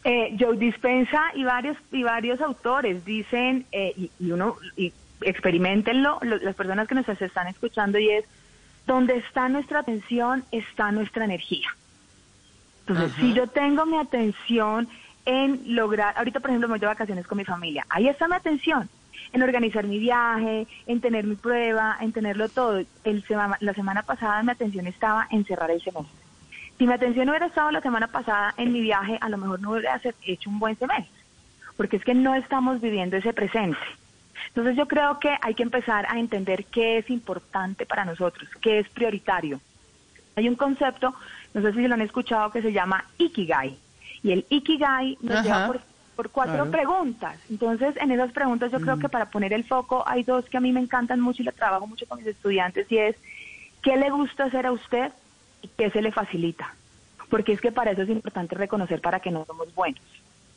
Eh, 0.03 0.35
Joe 0.39 0.57
Dispensa 0.57 1.21
y 1.35 1.43
varios 1.43 1.77
y 1.91 2.03
varios 2.03 2.39
autores 2.41 3.03
dicen 3.03 3.65
eh, 3.71 3.93
y, 3.97 4.11
y 4.19 4.31
uno 4.31 4.55
y 4.77 4.93
experimentenlo 5.21 6.19
lo- 6.21 6.37
las 6.37 6.55
personas 6.55 6.87
que 6.87 6.95
nos 6.95 7.07
están 7.09 7.47
escuchando 7.47 7.99
y 7.99 8.09
es 8.09 8.25
donde 8.85 9.17
está 9.17 9.49
nuestra 9.49 9.79
atención 9.79 10.45
está 10.51 10.91
nuestra 10.91 11.25
energía. 11.25 11.67
Entonces, 12.81 13.11
Ajá. 13.11 13.21
si 13.21 13.33
yo 13.33 13.47
tengo 13.47 13.85
mi 13.85 13.97
atención 13.97 14.87
en 15.25 15.75
lograr, 15.75 16.13
ahorita 16.17 16.39
por 16.39 16.51
ejemplo 16.51 16.69
me 16.69 16.73
voy 16.73 16.79
de 16.79 16.85
vacaciones 16.85 17.27
con 17.27 17.37
mi 17.37 17.43
familia, 17.43 17.85
ahí 17.89 18.07
está 18.07 18.29
mi 18.29 18.35
atención, 18.35 18.87
en 19.31 19.41
organizar 19.43 19.85
mi 19.85 19.99
viaje, 19.99 20.67
en 20.85 21.01
tener 21.01 21.25
mi 21.25 21.35
prueba, 21.35 21.97
en 22.01 22.11
tenerlo 22.11 22.49
todo. 22.49 22.83
El 23.03 23.23
sema- 23.25 23.57
la 23.59 23.73
semana 23.73 24.03
pasada 24.03 24.43
mi 24.43 24.51
atención 24.51 24.87
estaba 24.87 25.27
en 25.31 25.45
cerrar 25.45 25.71
el 25.71 25.81
semestre. 25.81 26.13
Si 26.77 26.85
mi 26.85 26.93
atención 26.93 27.27
hubiera 27.29 27.47
estado 27.47 27.71
la 27.71 27.81
semana 27.81 28.07
pasada 28.07 28.53
en 28.57 28.71
mi 28.71 28.81
viaje, 28.81 29.17
a 29.19 29.29
lo 29.29 29.37
mejor 29.37 29.59
no 29.59 29.71
hubiera 29.71 29.99
hecho 30.21 30.49
un 30.49 30.59
buen 30.59 30.77
semestre, 30.77 31.09
porque 31.75 31.97
es 31.97 32.03
que 32.03 32.13
no 32.13 32.35
estamos 32.35 32.79
viviendo 32.81 33.17
ese 33.17 33.33
presente. 33.33 33.79
Entonces 34.49 34.75
yo 34.77 34.87
creo 34.87 35.19
que 35.19 35.35
hay 35.41 35.55
que 35.55 35.63
empezar 35.63 36.05
a 36.07 36.19
entender 36.19 36.65
qué 36.67 36.99
es 36.99 37.09
importante 37.09 37.85
para 37.87 38.05
nosotros, 38.05 38.47
qué 38.61 38.79
es 38.79 38.89
prioritario. 38.89 39.59
Hay 40.35 40.47
un 40.47 40.55
concepto, 40.55 41.15
no 41.55 41.61
sé 41.63 41.73
si 41.73 41.87
lo 41.87 41.95
han 41.95 42.01
escuchado, 42.01 42.51
que 42.51 42.61
se 42.61 42.71
llama 42.71 43.03
Ikigai. 43.17 43.79
Y 44.21 44.31
el 44.31 44.45
Ikigai 44.49 45.17
nos 45.21 45.33
Ajá. 45.39 45.43
lleva 45.43 45.65
por, 45.65 45.81
por 46.17 46.31
cuatro 46.31 46.55
Claro. 46.55 46.71
preguntas. 46.71 47.39
Entonces, 47.47 47.95
en 48.01 48.11
esas 48.11 48.31
preguntas 48.33 48.71
yo 48.71 48.81
creo 48.81 48.97
que 48.97 49.07
para 49.07 49.29
poner 49.29 49.53
el 49.53 49.65
foco 49.65 50.03
hay 50.07 50.23
dos 50.23 50.43
que 50.49 50.57
a 50.57 50.59
mí 50.59 50.73
me 50.73 50.79
encantan 50.81 51.19
mucho 51.21 51.43
y 51.43 51.45
la 51.45 51.51
trabajo 51.51 51.85
mucho 51.85 52.07
con 52.07 52.17
mis 52.17 52.27
estudiantes 52.27 52.91
y 52.91 52.97
es, 52.97 53.15
¿qué 53.83 53.95
le 53.95 54.09
gusta 54.09 54.45
hacer 54.45 54.65
a 54.65 54.71
usted 54.71 55.13
y 55.61 55.67
qué 55.77 55.91
se 55.91 56.01
le 56.01 56.11
facilita? 56.11 56.75
Porque 57.29 57.53
es 57.53 57.61
que 57.61 57.71
para 57.71 57.91
eso 57.91 58.01
es 58.01 58.09
importante 58.09 58.55
reconocer 58.55 58.99
para 58.99 59.19
que 59.19 59.29
no 59.29 59.45
somos 59.45 59.73
buenos. 59.75 60.01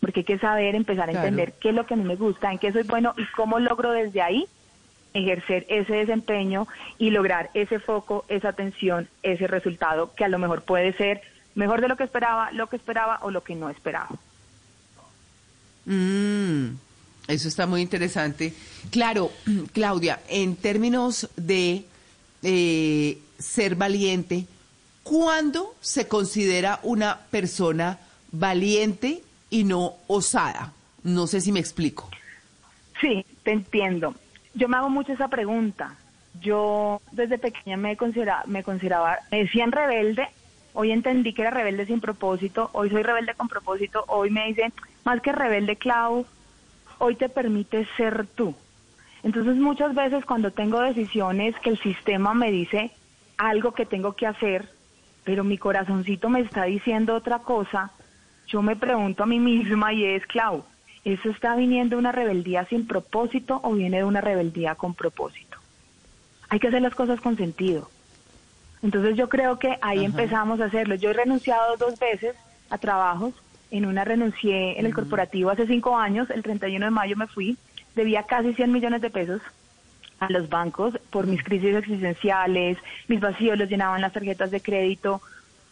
Porque 0.00 0.20
hay 0.20 0.24
que 0.24 0.38
saber 0.38 0.74
empezar 0.74 1.10
a 1.10 1.12
Claro. 1.12 1.28
entender 1.28 1.54
qué 1.60 1.68
es 1.68 1.74
lo 1.74 1.84
que 1.84 1.92
a 1.92 1.96
mí 1.98 2.04
me 2.04 2.16
gusta, 2.16 2.50
en 2.50 2.58
qué 2.58 2.72
soy 2.72 2.84
bueno 2.84 3.12
y 3.18 3.26
cómo 3.36 3.58
logro 3.60 3.92
desde 3.92 4.22
ahí 4.22 4.48
ejercer 5.12 5.66
ese 5.68 5.92
desempeño 5.92 6.66
y 6.96 7.10
lograr 7.10 7.50
ese 7.52 7.80
foco, 7.80 8.24
esa 8.28 8.48
atención, 8.48 9.10
ese 9.22 9.46
resultado 9.46 10.14
que 10.14 10.24
a 10.24 10.28
lo 10.28 10.38
mejor 10.38 10.62
puede 10.62 10.94
ser 10.94 11.20
mejor 11.54 11.82
de 11.82 11.88
lo 11.88 11.96
que 11.96 12.04
esperaba, 12.04 12.50
lo 12.52 12.68
que 12.68 12.76
esperaba 12.76 13.18
o 13.22 13.30
lo 13.30 13.42
que 13.44 13.56
no 13.56 13.68
esperaba. 13.68 14.08
Mm, 15.86 16.76
eso 17.28 17.48
está 17.48 17.66
muy 17.66 17.80
interesante. 17.80 18.54
Claro, 18.90 19.30
Claudia, 19.72 20.20
en 20.28 20.56
términos 20.56 21.28
de 21.36 21.84
eh, 22.42 23.18
ser 23.38 23.76
valiente, 23.76 24.46
¿cuándo 25.02 25.74
se 25.80 26.08
considera 26.08 26.80
una 26.82 27.18
persona 27.30 27.98
valiente 28.32 29.22
y 29.50 29.64
no 29.64 29.94
osada? 30.06 30.72
No 31.02 31.26
sé 31.26 31.40
si 31.40 31.52
me 31.52 31.60
explico. 31.60 32.08
Sí, 33.00 33.24
te 33.42 33.52
entiendo. 33.52 34.14
Yo 34.54 34.68
me 34.68 34.76
hago 34.76 34.90
mucho 34.90 35.12
esa 35.12 35.28
pregunta. 35.28 35.96
Yo 36.40 37.00
desde 37.12 37.38
pequeña 37.38 37.76
me 37.76 37.96
consideraba, 37.96 38.42
me 38.46 38.62
consideraba, 38.62 39.18
me 39.30 39.38
decían 39.44 39.72
rebelde. 39.72 40.28
Hoy 40.72 40.92
entendí 40.92 41.32
que 41.32 41.42
era 41.42 41.50
rebelde 41.50 41.86
sin 41.86 42.00
propósito. 42.00 42.70
Hoy 42.72 42.90
soy 42.90 43.02
rebelde 43.02 43.34
con 43.34 43.48
propósito. 43.48 44.04
Hoy 44.08 44.30
me 44.30 44.46
dicen, 44.46 44.72
más 45.04 45.20
que 45.20 45.32
rebelde, 45.32 45.76
Clau, 45.76 46.26
hoy 46.98 47.16
te 47.16 47.28
permite 47.28 47.86
ser 47.96 48.26
tú. 48.26 48.54
Entonces 49.22 49.56
muchas 49.56 49.94
veces 49.94 50.24
cuando 50.24 50.50
tengo 50.50 50.80
decisiones 50.80 51.54
que 51.60 51.70
el 51.70 51.78
sistema 51.80 52.34
me 52.34 52.50
dice 52.50 52.90
algo 53.36 53.72
que 53.72 53.86
tengo 53.86 54.14
que 54.14 54.26
hacer, 54.26 54.68
pero 55.24 55.44
mi 55.44 55.58
corazoncito 55.58 56.28
me 56.28 56.40
está 56.40 56.64
diciendo 56.64 57.14
otra 57.14 57.40
cosa, 57.40 57.90
yo 58.46 58.62
me 58.62 58.76
pregunto 58.76 59.22
a 59.22 59.26
mí 59.26 59.38
misma 59.38 59.92
y 59.92 60.04
es, 60.04 60.26
Clau, 60.26 60.64
¿Eso 61.04 61.30
está 61.30 61.56
viniendo 61.56 61.96
de 61.96 62.00
una 62.00 62.12
rebeldía 62.12 62.66
sin 62.66 62.86
propósito 62.86 63.60
o 63.62 63.72
viene 63.72 63.98
de 63.98 64.04
una 64.04 64.20
rebeldía 64.20 64.74
con 64.74 64.94
propósito? 64.94 65.56
Hay 66.50 66.60
que 66.60 66.68
hacer 66.68 66.82
las 66.82 66.94
cosas 66.94 67.20
con 67.20 67.36
sentido. 67.36 67.90
Entonces 68.82 69.16
yo 69.16 69.28
creo 69.28 69.58
que 69.58 69.78
ahí 69.82 70.04
empezamos 70.04 70.60
a 70.60 70.66
hacerlo. 70.66 70.94
Yo 70.94 71.10
he 71.10 71.14
renunciado 71.14 71.76
dos 71.76 71.98
veces 71.98 72.34
a 72.70 72.78
trabajos. 72.78 73.34
En 73.70 73.86
una 73.86 74.04
renuncié 74.04 74.80
en 74.80 74.86
el 74.86 74.94
corporativo 74.94 75.50
hace 75.50 75.66
cinco 75.66 75.96
años, 75.96 76.28
el 76.30 76.42
31 76.42 76.86
de 76.86 76.90
mayo 76.90 77.16
me 77.16 77.28
fui, 77.28 77.56
debía 77.94 78.24
casi 78.24 78.52
100 78.52 78.72
millones 78.72 79.00
de 79.00 79.10
pesos 79.10 79.40
a 80.18 80.30
los 80.30 80.48
bancos 80.48 80.98
por 81.10 81.26
mis 81.26 81.42
crisis 81.42 81.76
existenciales, 81.76 82.78
mis 83.08 83.20
vacíos 83.20 83.56
los 83.56 83.68
llenaban 83.68 84.00
las 84.00 84.12
tarjetas 84.12 84.50
de 84.50 84.60
crédito, 84.60 85.22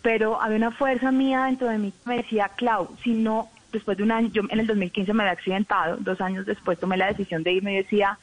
pero 0.00 0.40
había 0.40 0.56
una 0.56 0.70
fuerza 0.70 1.10
mía 1.10 1.44
dentro 1.44 1.68
de 1.68 1.78
mí 1.78 1.92
que 1.92 2.08
me 2.08 2.16
decía, 2.18 2.50
Clau, 2.56 2.88
si 3.02 3.12
no, 3.12 3.48
después 3.72 3.96
de 3.96 4.04
un 4.04 4.12
año, 4.12 4.28
yo 4.32 4.42
en 4.48 4.60
el 4.60 4.66
2015 4.66 5.12
me 5.12 5.24
había 5.24 5.32
accidentado, 5.32 5.96
dos 5.98 6.20
años 6.20 6.46
después 6.46 6.78
tomé 6.78 6.96
la 6.96 7.08
decisión 7.08 7.42
de 7.42 7.52
irme 7.52 7.74
y 7.74 7.78
decía, 7.78 8.18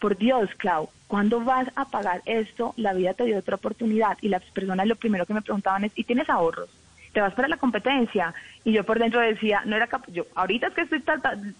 por 0.00 0.16
Dios, 0.16 0.50
Clau, 0.58 0.90
¿cuándo 1.14 1.38
vas 1.38 1.68
a 1.76 1.84
pagar 1.84 2.22
esto? 2.24 2.74
La 2.76 2.92
vida 2.92 3.14
te 3.14 3.22
dio 3.22 3.38
otra 3.38 3.54
oportunidad. 3.54 4.18
Y 4.20 4.30
las 4.30 4.42
personas 4.46 4.88
lo 4.88 4.96
primero 4.96 5.24
que 5.24 5.32
me 5.32 5.42
preguntaban 5.42 5.84
es, 5.84 5.92
¿y 5.94 6.02
tienes 6.02 6.28
ahorros? 6.28 6.68
¿Te 7.12 7.20
vas 7.20 7.32
para 7.34 7.46
la 7.46 7.56
competencia? 7.56 8.34
Y 8.64 8.72
yo 8.72 8.82
por 8.82 8.98
dentro 8.98 9.20
decía, 9.20 9.62
no 9.64 9.76
era 9.76 9.86
capaz, 9.86 10.10
yo 10.10 10.26
ahorita 10.34 10.66
es 10.66 10.74
que 10.74 10.80
estoy, 10.80 11.00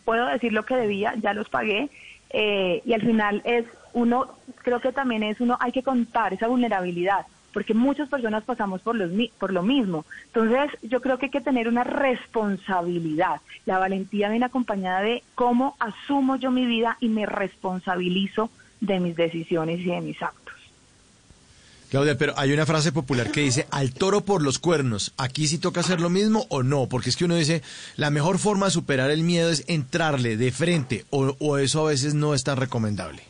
puedo 0.04 0.26
decir 0.26 0.52
lo 0.52 0.64
que 0.64 0.74
debía, 0.74 1.14
ya 1.22 1.34
los 1.34 1.48
pagué. 1.48 1.88
Eh, 2.30 2.82
y 2.84 2.94
al 2.94 3.02
final 3.02 3.42
es 3.44 3.64
uno, 3.92 4.26
creo 4.64 4.80
que 4.80 4.90
también 4.90 5.22
es 5.22 5.40
uno, 5.40 5.56
hay 5.60 5.70
que 5.70 5.84
contar 5.84 6.34
esa 6.34 6.48
vulnerabilidad 6.48 7.24
porque 7.52 7.74
muchas 7.74 8.08
personas 8.08 8.42
pasamos 8.42 8.82
por, 8.82 8.96
los, 8.96 9.12
por 9.38 9.52
lo 9.52 9.62
mismo. 9.62 10.04
Entonces, 10.24 10.76
yo 10.82 11.00
creo 11.00 11.18
que 11.18 11.26
hay 11.26 11.30
que 11.30 11.40
tener 11.40 11.68
una 11.68 11.84
responsabilidad. 11.84 13.40
La 13.66 13.78
valentía 13.78 14.30
viene 14.30 14.46
acompañada 14.46 15.02
de 15.02 15.22
cómo 15.36 15.76
asumo 15.78 16.34
yo 16.34 16.50
mi 16.50 16.66
vida 16.66 16.96
y 16.98 17.08
me 17.08 17.26
responsabilizo 17.26 18.50
de 18.86 19.00
mis 19.00 19.16
decisiones 19.16 19.80
y 19.80 19.86
de 19.86 20.00
mis 20.00 20.20
actos. 20.22 20.54
Claudia, 21.90 22.18
pero 22.18 22.34
hay 22.36 22.52
una 22.52 22.66
frase 22.66 22.90
popular 22.90 23.30
que 23.30 23.42
dice, 23.42 23.68
al 23.70 23.94
toro 23.94 24.22
por 24.22 24.42
los 24.42 24.58
cuernos, 24.58 25.14
¿aquí 25.16 25.46
sí 25.46 25.58
toca 25.58 25.80
hacer 25.80 26.00
lo 26.00 26.10
mismo 26.10 26.44
o 26.48 26.64
no? 26.64 26.88
Porque 26.88 27.10
es 27.10 27.16
que 27.16 27.24
uno 27.24 27.36
dice, 27.36 27.62
la 27.96 28.10
mejor 28.10 28.38
forma 28.38 28.66
de 28.66 28.72
superar 28.72 29.10
el 29.10 29.22
miedo 29.22 29.50
es 29.50 29.64
entrarle 29.68 30.36
de 30.36 30.50
frente, 30.50 31.04
o, 31.10 31.36
o 31.38 31.58
eso 31.58 31.86
a 31.86 31.90
veces 31.90 32.14
no 32.14 32.34
es 32.34 32.42
tan 32.42 32.56
recomendable. 32.56 33.22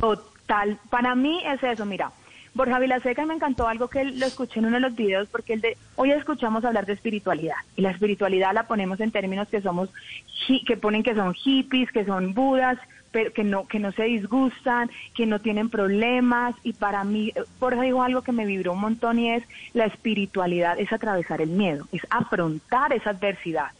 Total, 0.00 0.78
para 0.90 1.14
mí 1.14 1.40
es 1.46 1.62
eso, 1.62 1.86
mira, 1.86 2.10
Borja 2.56 2.78
Vilaseca 2.78 3.26
me 3.26 3.34
encantó 3.34 3.68
algo 3.68 3.88
que 3.88 4.02
lo 4.02 4.24
escuché 4.24 4.60
en 4.60 4.66
uno 4.66 4.76
de 4.76 4.80
los 4.80 4.96
videos 4.96 5.28
porque 5.28 5.52
el 5.52 5.60
de 5.60 5.76
hoy 5.94 6.10
escuchamos 6.12 6.64
hablar 6.64 6.86
de 6.86 6.94
espiritualidad 6.94 7.56
y 7.76 7.82
la 7.82 7.90
espiritualidad 7.90 8.54
la 8.54 8.66
ponemos 8.66 8.98
en 9.00 9.10
términos 9.10 9.46
que 9.48 9.60
somos 9.60 9.90
que 10.66 10.76
ponen 10.78 11.02
que 11.02 11.14
son 11.14 11.34
hippies, 11.34 11.92
que 11.92 12.06
son 12.06 12.32
budas, 12.32 12.78
pero 13.12 13.32
que 13.32 13.44
no 13.44 13.66
que 13.66 13.78
no 13.78 13.92
se 13.92 14.04
disgustan, 14.04 14.90
que 15.14 15.26
no 15.26 15.40
tienen 15.40 15.70
problemas 15.70 16.54
y 16.62 16.72
para 16.72 17.04
mí 17.04 17.32
Borja 17.58 17.82
dijo 17.82 18.02
algo 18.02 18.22
que 18.22 18.32
me 18.32 18.46
vibró 18.46 18.72
un 18.72 18.80
montón 18.80 19.18
y 19.18 19.30
es 19.30 19.44
la 19.72 19.86
espiritualidad 19.86 20.78
es 20.78 20.92
atravesar 20.92 21.40
el 21.40 21.50
miedo, 21.50 21.86
es 21.92 22.02
afrontar 22.10 22.92
esa 22.92 23.10
adversidad. 23.10 23.70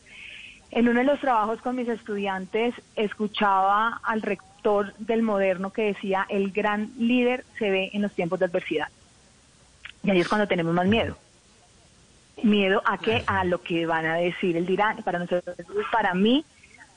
En 0.70 0.88
uno 0.88 1.00
de 1.00 1.06
los 1.06 1.20
trabajos 1.20 1.60
con 1.60 1.76
mis 1.76 1.88
estudiantes 1.88 2.74
escuchaba 2.96 4.00
al 4.02 4.22
rector 4.22 4.94
del 4.98 5.22
moderno 5.22 5.72
que 5.72 5.82
decía, 5.82 6.26
el 6.28 6.50
gran 6.50 6.90
líder 6.98 7.44
se 7.58 7.70
ve 7.70 7.90
en 7.92 8.02
los 8.02 8.12
tiempos 8.12 8.40
de 8.40 8.46
adversidad. 8.46 8.88
Y 10.02 10.10
ahí 10.10 10.20
es 10.20 10.28
cuando 10.28 10.48
tenemos 10.48 10.74
más 10.74 10.86
miedo. 10.86 11.16
Miedo 12.42 12.82
a 12.84 12.98
qué? 12.98 13.24
A 13.26 13.44
lo 13.44 13.62
que 13.62 13.86
van 13.86 14.06
a 14.06 14.16
decir 14.16 14.56
el 14.56 14.66
dirán. 14.66 15.02
Para 15.02 15.18
nosotros, 15.18 15.56
para 15.90 16.14
mí, 16.14 16.44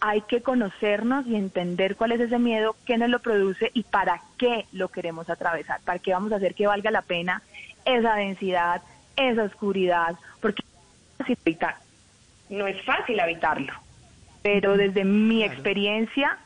hay 0.02 0.22
que 0.22 0.42
conocernos 0.42 1.28
y 1.28 1.36
entender 1.36 1.96
cuál 1.96 2.14
es 2.14 2.22
ese 2.22 2.40
miedo, 2.40 2.76
qué 2.86 2.98
nos 2.98 3.10
lo 3.10 3.20
produce 3.20 3.72
y 3.74 3.84
para 3.84 4.22
qué 4.38 4.66
lo 4.72 4.88
queremos 4.88 5.30
atravesar, 5.30 5.82
para 5.82 6.00
qué 6.00 6.14
vamos 6.14 6.32
a 6.32 6.38
hacer 6.38 6.56
que 6.56 6.68
valga 6.68 6.92
la 6.92 7.02
pena 7.02 7.42
esa 7.86 8.16
densidad, 8.16 8.82
esa 9.16 9.44
oscuridad, 9.44 10.16
porque 10.42 10.64
no 12.50 12.68
es 12.68 12.84
fácil 12.84 13.20
habitarlo, 13.20 13.74
pero 14.42 14.78
desde 14.78 15.04
mi 15.04 15.44
experiencia 15.44 16.38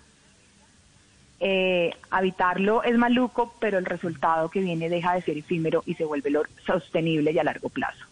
eh, 1.39 1.91
habitarlo 2.09 2.83
es 2.83 2.97
maluco, 2.97 3.53
pero 3.59 3.77
el 3.77 3.85
resultado 3.85 4.49
que 4.49 4.61
viene 4.61 4.89
deja 4.89 5.13
de 5.13 5.21
ser 5.21 5.37
efímero 5.37 5.83
y 5.85 5.93
se 5.95 6.05
vuelve 6.05 6.31
sostenible 6.65 7.31
y 7.31 7.39
a 7.39 7.43
largo 7.43 7.69
plazo. 7.69 8.05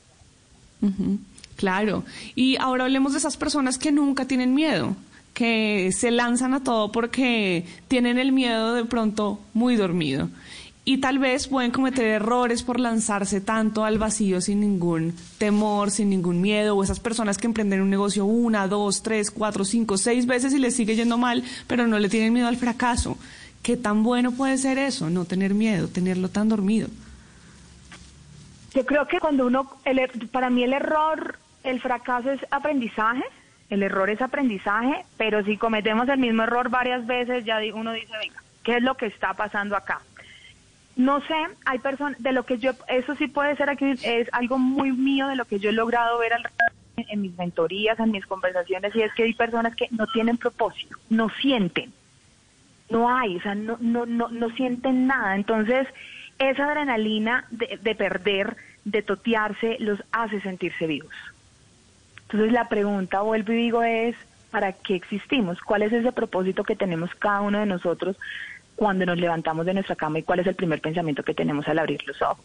Claro. 1.56 2.04
Y 2.36 2.58
ahora 2.58 2.86
hablemos 2.86 3.14
de 3.14 3.20
esas 3.20 3.38
personas 3.38 3.78
que 3.78 3.92
nunca 3.92 4.26
tienen 4.26 4.54
miedo, 4.54 4.96
que 5.34 5.92
se 5.92 6.12
lanzan 6.12 6.54
a 6.54 6.64
todo 6.64 6.92
porque 6.92 7.66
tienen 7.88 8.18
el 8.18 8.32
miedo 8.32 8.74
de 8.74 8.86
pronto 8.86 9.40
muy 9.54 9.76
dormido 9.76 10.30
y 10.84 10.98
tal 10.98 11.20
vez 11.20 11.48
pueden 11.48 11.72
cometer 11.72 12.06
errores 12.06 12.64
por 12.64 12.80
lanzarse 12.80 13.40
tanto 13.40 13.86
al 13.86 14.00
vacío 14.00 14.42
sin 14.42 14.62
ningún 14.62 15.14
temor, 15.38 15.92
sin 15.92 16.10
ningún 16.10 16.42
miedo, 16.42 16.76
o 16.76 16.84
esas 16.84 17.00
personas 17.00 17.38
que 17.38 17.46
emprenden 17.48 17.82
un 17.82 17.90
negocio 17.90 18.26
una, 18.26 18.68
dos, 18.68 19.04
tres, 19.04 19.30
cuatro, 19.30 19.64
cinco, 19.64 19.98
seis 19.98 20.26
veces 20.26 20.54
y 20.54 20.60
les 20.60 20.76
sigue 20.76 20.96
yendo 20.96 21.18
mal, 21.18 21.44
pero 21.68 21.86
no 21.86 22.00
le 22.00 22.10
tienen 22.10 22.34
miedo 22.34 22.48
al 22.48 22.58
fracaso. 22.58 23.18
¿Qué 23.62 23.78
tan 23.78 24.02
bueno 24.02 24.32
puede 24.32 24.58
ser 24.58 24.80
eso? 24.80 25.12
No 25.12 25.26
tener 25.26 25.54
miedo, 25.54 25.88
tenerlo 25.88 26.30
tan 26.30 26.50
dormido. 26.50 26.88
Yo 28.74 28.84
creo 28.86 29.08
que 29.08 29.20
cuando 29.20 29.46
uno, 29.46 29.70
el, 29.86 30.00
er, 30.00 30.30
para 30.30 30.50
mí 30.50 30.64
el 30.64 30.74
error, 30.74 31.38
el 31.64 31.80
fracaso 31.80 32.32
es 32.32 32.40
aprendizaje, 32.50 33.24
el 33.72 33.84
error 33.84 34.10
es 34.10 34.22
aprendizaje, 34.22 35.06
pero 35.18 35.44
si 35.46 35.56
cometemos 35.56 36.08
el 36.10 36.20
mismo 36.20 36.44
error 36.44 36.70
varias 36.70 37.08
veces, 37.08 37.46
ya 37.46 37.58
uno 37.74 37.94
dice, 37.94 38.12
venga, 38.22 38.44
¿qué 38.64 38.76
es 38.76 38.84
lo 38.84 38.96
que 38.96 39.06
está 39.06 39.34
pasando 39.34 39.78
acá? 39.78 40.02
No 40.98 41.22
sé, 41.22 41.36
hay 41.64 41.80
personas, 41.80 42.22
de 42.22 42.34
lo 42.34 42.44
que 42.44 42.58
yo, 42.58 42.74
eso 42.90 43.16
sí 43.16 43.28
puede 43.28 43.56
ser 43.56 43.70
aquí, 43.70 43.94
es 44.04 44.28
algo 44.34 44.58
muy 44.60 44.92
mío 44.92 45.28
de 45.28 45.38
lo 45.38 45.46
que 45.46 45.58
yo 45.58 45.70
he 45.70 45.74
logrado 45.74 46.20
ver 46.20 46.34
al, 46.34 46.44
en 46.98 47.22
mis 47.22 47.36
mentorías, 47.38 47.98
en 47.98 48.12
mis 48.12 48.26
conversaciones, 48.26 48.94
y 48.94 49.04
es 49.04 49.14
que 49.14 49.24
hay 49.24 49.34
personas 49.34 49.74
que 49.74 49.88
no 49.92 50.06
tienen 50.08 50.36
propósito, 50.36 50.98
no 51.10 51.30
sienten, 51.42 51.94
no 52.90 53.10
hay, 53.10 53.38
o 53.38 53.42
sea, 53.42 53.56
no, 53.56 53.78
no, 53.80 54.06
no, 54.06 54.28
no 54.28 54.50
sienten 54.50 55.08
nada. 55.08 55.36
Entonces, 55.38 55.88
esa 56.40 56.66
adrenalina 56.66 57.46
de, 57.52 57.80
de 57.82 57.96
perder, 57.96 58.58
de 58.84 59.02
totearse, 59.02 59.78
los 59.80 60.04
hace 60.12 60.42
sentirse 60.42 60.88
vivos. 60.88 61.14
Entonces, 62.32 62.54
la 62.54 62.70
pregunta, 62.70 63.22
vuelvo 63.22 63.52
y 63.52 63.58
digo, 63.58 63.84
es, 63.84 64.16
¿para 64.52 64.72
qué 64.72 64.96
existimos? 64.96 65.60
¿Cuál 65.62 65.84
es 65.84 65.92
ese 65.92 66.12
propósito 66.12 66.64
que 66.64 66.76
tenemos 66.76 67.14
cada 67.16 67.42
uno 67.42 67.60
de 67.60 67.66
nosotros 67.66 68.18
cuando 68.82 69.06
nos 69.06 69.20
levantamos 69.20 69.66
de 69.68 69.76
nuestra 69.76 69.96
cama 69.96 70.18
y 70.18 70.24
cuál 70.24 70.40
es 70.40 70.48
el 70.48 70.56
primer 70.56 70.82
pensamiento 70.82 71.22
que 71.22 71.36
tenemos 71.36 71.68
al 71.68 71.78
abrir 71.78 72.02
los 72.08 72.20
ojos. 72.22 72.44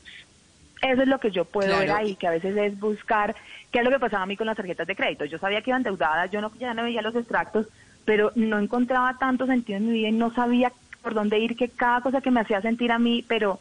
Eso 0.82 1.00
es 1.00 1.08
lo 1.08 1.18
que 1.18 1.30
yo 1.30 1.46
puedo 1.46 1.78
ver 1.78 1.90
ahí, 1.90 2.14
que 2.16 2.26
a 2.26 2.30
veces 2.30 2.54
es 2.54 2.78
buscar 2.78 3.34
qué 3.72 3.78
es 3.78 3.84
lo 3.84 3.90
que 3.90 3.98
pasaba 3.98 4.24
a 4.24 4.26
mí 4.26 4.36
con 4.36 4.46
las 4.46 4.56
tarjetas 4.56 4.86
de 4.86 4.94
crédito. 4.94 5.24
Yo 5.24 5.38
sabía 5.38 5.62
que 5.62 5.70
iban 5.70 5.80
endeudadas, 5.80 6.30
yo 6.30 6.42
no, 6.42 6.52
ya 6.58 6.74
no 6.74 6.82
veía 6.82 7.00
los 7.00 7.16
extractos, 7.16 7.66
pero 8.04 8.32
no 8.34 8.58
encontraba 8.58 9.16
tanto 9.18 9.46
sentido 9.46 9.78
en 9.78 9.86
mi 9.86 9.92
vida 9.94 10.08
y 10.08 10.12
no 10.12 10.30
sabía 10.30 10.72
por 11.02 11.14
dónde 11.14 11.38
ir, 11.38 11.56
que 11.56 11.70
cada 11.70 12.02
cosa 12.02 12.20
que 12.20 12.30
me 12.30 12.40
hacía 12.40 12.60
sentir 12.60 12.92
a 12.92 12.98
mí, 12.98 13.24
pero 13.26 13.58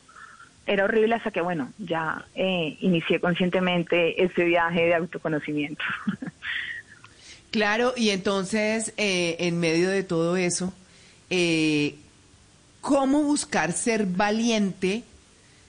era 0.68 0.86
horrible 0.86 1.16
hasta 1.16 1.32
que, 1.32 1.42
bueno, 1.42 1.72
ya 1.78 2.26
eh, 2.36 2.78
inicié 2.82 3.20
conscientemente 3.20 4.24
este 4.24 4.46
viaje 4.46 4.86
de 4.86 4.96
autoconocimiento. 4.96 5.84
Claro, 7.52 7.94
y 7.96 8.10
entonces, 8.10 8.94
eh, 8.98 9.38
en 9.40 9.58
medio 9.62 9.90
de 9.90 10.04
todo 10.04 10.36
eso, 10.36 10.74
eh, 11.30 11.96
cómo 12.82 13.24
buscar 13.24 13.72
ser 13.72 14.06
valiente 14.06 15.04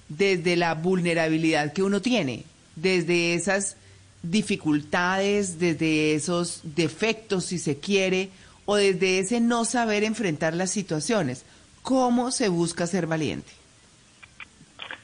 desde 0.08 0.56
la 0.56 0.74
vulnerabilidad 0.74 1.72
que 1.72 1.84
uno 1.84 2.02
tiene, 2.02 2.42
desde 2.74 3.34
esas 3.34 3.76
dificultades, 4.24 5.60
desde 5.60 6.16
esos 6.16 6.60
defectos, 6.64 7.44
si 7.44 7.60
se 7.60 7.78
quiere, 7.78 8.30
o 8.64 8.74
desde 8.74 9.20
ese 9.20 9.40
no 9.40 9.64
saber 9.64 10.02
enfrentar 10.02 10.54
las 10.54 10.72
situaciones. 10.72 11.44
¿Cómo 11.82 12.32
se 12.32 12.48
busca 12.48 12.88
ser 12.88 13.06
valiente? 13.06 13.52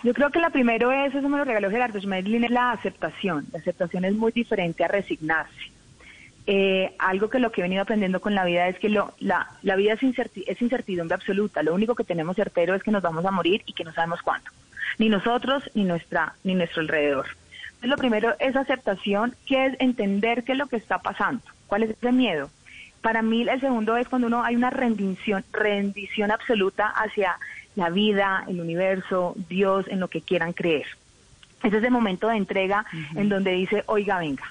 Yo 0.03 0.15
creo 0.15 0.31
que 0.31 0.41
la 0.41 0.51
primero 0.51 0.91
es, 0.91 1.15
eso 1.15 1.29
me 1.29 1.39
lo 1.39 1.45
regaló 1.45 1.71
Gerardo 1.71 2.01
Schmedlin, 2.01 2.45
es 2.45 2.51
la 2.51 2.73
aceptación. 2.73 3.47
La 3.53 3.61
aceptación 3.61 4.05
es 4.05 4.15
muy 4.15 4.33
diferente 4.33 4.85
a 4.85 4.89
resignarse. 4.89 5.71
Eh, 6.49 6.93
algo 6.99 7.31
que 7.31 7.39
lo 7.39 7.53
que 7.53 7.61
he 7.61 7.63
venido 7.63 7.83
aprendiendo 7.83 8.21
con 8.21 8.35
la 8.35 8.45
vida 8.45 8.67
es 8.67 8.77
que 8.81 8.89
lo, 8.89 9.15
la, 9.21 9.49
la 9.63 9.77
vida 9.77 9.93
es, 9.93 10.03
incertidumbre 10.03 11.15
absoluta. 11.15 11.63
Lo 11.63 11.73
único 11.73 11.95
que 11.95 12.03
tenemos 12.03 12.35
certero 12.35 12.75
es 12.75 12.83
que 12.83 12.91
nos 12.91 13.03
vamos 13.03 13.25
a 13.25 13.31
morir 13.31 13.63
y 13.65 13.73
que 13.73 13.85
no 13.85 13.93
sabemos 13.93 14.23
cuándo. 14.23 14.51
Ni 14.99 15.09
nosotros, 15.09 15.71
ni, 15.75 15.85
nuestra, 15.85 16.35
ni 16.43 16.57
nuestro 16.57 16.81
alrededor. 16.81 17.27
Entonces, 17.67 17.91
lo 17.91 17.97
primero 17.97 18.35
es 18.41 18.57
aceptación, 18.57 19.37
que 19.47 19.67
es 19.67 19.77
entender 19.79 20.43
qué 20.43 20.53
es 20.53 20.59
lo 20.59 20.67
que 20.67 20.77
está 20.77 20.99
pasando. 20.99 21.43
¿Cuál 21.69 21.85
es 21.85 21.91
ese 21.91 22.11
miedo? 22.11 22.51
Para 23.03 23.23
mí, 23.23 23.49
el 23.49 23.61
segundo 23.61 23.97
es 23.97 24.09
cuando 24.09 24.27
uno 24.27 24.43
hay 24.43 24.57
una 24.57 24.71
rendición, 24.71 25.45
rendición 25.53 26.31
absoluta 26.33 26.89
hacia 26.89 27.37
la 27.77 27.91
vida, 27.91 28.45
el 28.49 28.61
universo, 28.61 29.35
Dios, 29.49 29.87
en 29.89 30.01
lo 30.01 30.09
que 30.09 30.21
quieran 30.21 30.53
creer. 30.53 30.87
Ese 31.63 31.79
es 31.79 31.85
el 31.85 31.91
momento 31.91 32.29
de 32.29 32.37
entrega 32.37 32.85
en 33.15 33.29
donde 33.29 33.53
dice, 33.53 33.85
oiga, 33.87 34.19
venga, 34.19 34.45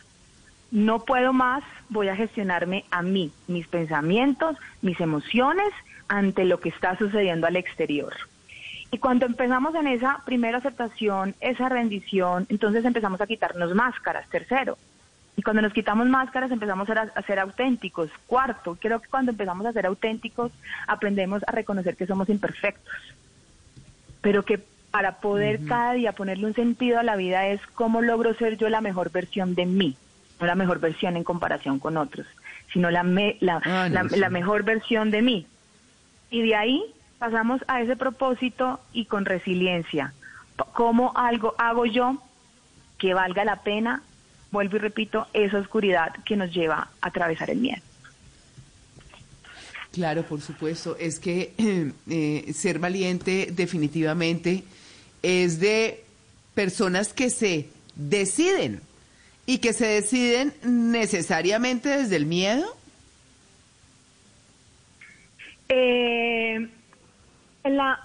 no 0.72 1.00
puedo 1.00 1.34
más, 1.34 1.64
voy 1.90 2.08
a 2.08 2.16
gestionarme 2.16 2.86
a 2.90 3.02
mí, 3.02 3.32
mis 3.48 3.68
pensamientos, 3.68 4.56
mis 4.82 5.00
emociones 5.02 5.70
ante 6.08 6.46
lo 6.46 6.60
que 6.60 6.70
está 6.70 6.98
sucediendo 6.98 7.48
al 7.48 7.58
exterior. 7.58 8.14
Y 8.92 8.98
cuando 8.98 9.26
empezamos 9.26 9.76
en 9.76 9.88
esa 9.88 10.22
primera 10.26 10.58
aceptación, 10.58 11.36
esa 11.40 11.70
rendición, 11.70 12.46
entonces 12.50 12.84
empezamos 12.84 13.22
a 13.22 13.28
quitarnos 13.28 13.74
máscaras, 13.74 14.28
tercero. 14.30 14.78
Y 15.38 15.44
cuando 15.44 15.62
nos 15.62 15.74
quitamos 15.74 16.08
máscaras 16.08 16.52
empezamos 16.52 16.90
a, 16.90 17.02
a 17.16 17.22
ser 17.24 17.40
auténticos. 17.40 18.10
Cuarto, 18.28 18.78
creo 18.80 19.00
que 19.00 19.08
cuando 19.10 19.32
empezamos 19.32 19.66
a 19.66 19.72
ser 19.74 19.86
auténticos 19.86 20.52
aprendemos 20.88 21.42
a 21.48 21.52
reconocer 21.52 21.96
que 21.96 22.06
somos 22.06 22.30
imperfectos. 22.30 22.94
Pero 24.22 24.44
que 24.44 24.64
para 24.92 25.20
poder 25.22 25.62
cada 25.66 25.94
día 25.94 26.12
ponerle 26.12 26.46
un 26.48 26.54
sentido 26.54 27.00
a 27.00 27.04
la 27.04 27.16
vida 27.16 27.48
es 27.48 27.62
cómo 27.76 28.02
logro 28.02 28.34
ser 28.36 28.58
yo 28.58 28.68
la 28.70 28.82
mejor 28.82 29.10
versión 29.10 29.56
de 29.56 29.66
mí, 29.66 29.96
no 30.40 30.46
la 30.48 30.56
mejor 30.56 30.80
versión 30.80 31.16
en 31.16 31.24
comparación 31.24 31.80
con 31.80 31.96
otros, 31.96 32.28
sino 32.74 32.92
la, 32.92 33.04
me- 33.04 33.38
la, 33.40 33.62
Ah, 33.64 33.88
no, 33.90 34.04
la- 34.04 34.10
sí. 34.10 34.20
la 34.20 34.30
mejor 34.30 34.64
versión 34.64 35.10
de 35.10 35.22
mí. 35.22 35.48
Y 36.30 36.42
de 36.42 36.56
ahí 36.56 36.84
pasamos 37.20 37.62
a 37.68 37.82
ese 37.82 37.96
propósito 37.96 38.82
y 38.92 39.06
con 39.06 39.24
resiliencia. 39.26 40.14
¿Cómo 40.74 41.14
algo 41.16 41.56
hago 41.58 41.86
yo 41.86 42.22
que 42.98 43.14
valga 43.14 43.46
la 43.46 43.64
pena? 43.64 44.04
Vuelvo 44.52 44.76
y 44.76 44.80
repito, 44.80 45.28
esa 45.34 45.60
oscuridad 45.60 46.14
que 46.26 46.36
nos 46.36 46.54
lleva 46.54 46.90
a 47.02 47.08
atravesar 47.08 47.50
el 47.50 47.60
miedo. 47.60 47.82
Claro, 49.92 50.24
por 50.24 50.42
supuesto. 50.42 50.96
Es 51.00 51.20
que 51.20 51.54
eh, 52.10 52.54
ser 52.54 52.80
valiente 52.80 53.50
definitivamente 53.52 54.64
es 55.22 55.60
de 55.60 56.04
personas 56.54 57.14
que 57.14 57.30
se 57.30 57.70
deciden 57.96 58.82
y 59.46 59.60
que 59.60 59.74
se 59.74 59.88
deciden 59.88 60.54
necesariamente 60.64 61.90
desde 61.90 62.16
el 62.16 62.26
miedo. 62.26 62.76
Eh, 65.70 66.68
en 67.64 67.78
la, 67.78 68.00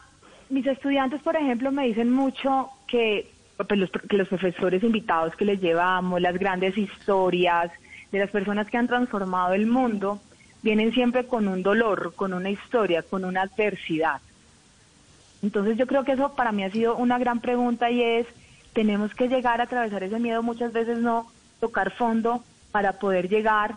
mis 0.50 0.66
estudiantes, 0.66 1.20
por 1.22 1.36
ejemplo, 1.36 1.72
me 1.72 1.86
dicen 1.86 2.10
mucho 2.10 2.70
que, 2.88 3.30
pues, 3.56 3.80
los, 3.80 3.90
los 4.10 4.28
profesores 4.28 4.82
invitados 4.82 5.34
que 5.36 5.44
les 5.44 5.60
llevamos, 5.60 6.20
las 6.20 6.38
grandes 6.38 6.76
historias 6.76 7.70
de 8.12 8.18
las 8.18 8.30
personas 8.30 8.66
que 8.68 8.76
han 8.76 8.86
transformado 8.86 9.54
el 9.54 9.66
mundo, 9.66 10.20
vienen 10.62 10.92
siempre 10.92 11.26
con 11.26 11.48
un 11.48 11.62
dolor, 11.62 12.14
con 12.14 12.32
una 12.32 12.50
historia, 12.50 13.02
con 13.02 13.24
una 13.24 13.42
adversidad. 13.42 14.20
Entonces 15.42 15.76
yo 15.76 15.86
creo 15.86 16.04
que 16.04 16.12
eso 16.12 16.34
para 16.34 16.52
mí 16.52 16.64
ha 16.64 16.70
sido 16.70 16.96
una 16.96 17.18
gran 17.18 17.40
pregunta 17.40 17.90
y 17.90 18.02
es, 18.02 18.26
tenemos 18.72 19.14
que 19.14 19.28
llegar 19.28 19.60
a 19.60 19.64
atravesar 19.64 20.02
ese 20.02 20.18
miedo, 20.18 20.42
muchas 20.42 20.72
veces 20.72 20.98
no 20.98 21.30
tocar 21.60 21.92
fondo 21.92 22.42
para 22.72 22.94
poder 22.94 23.28
llegar 23.28 23.76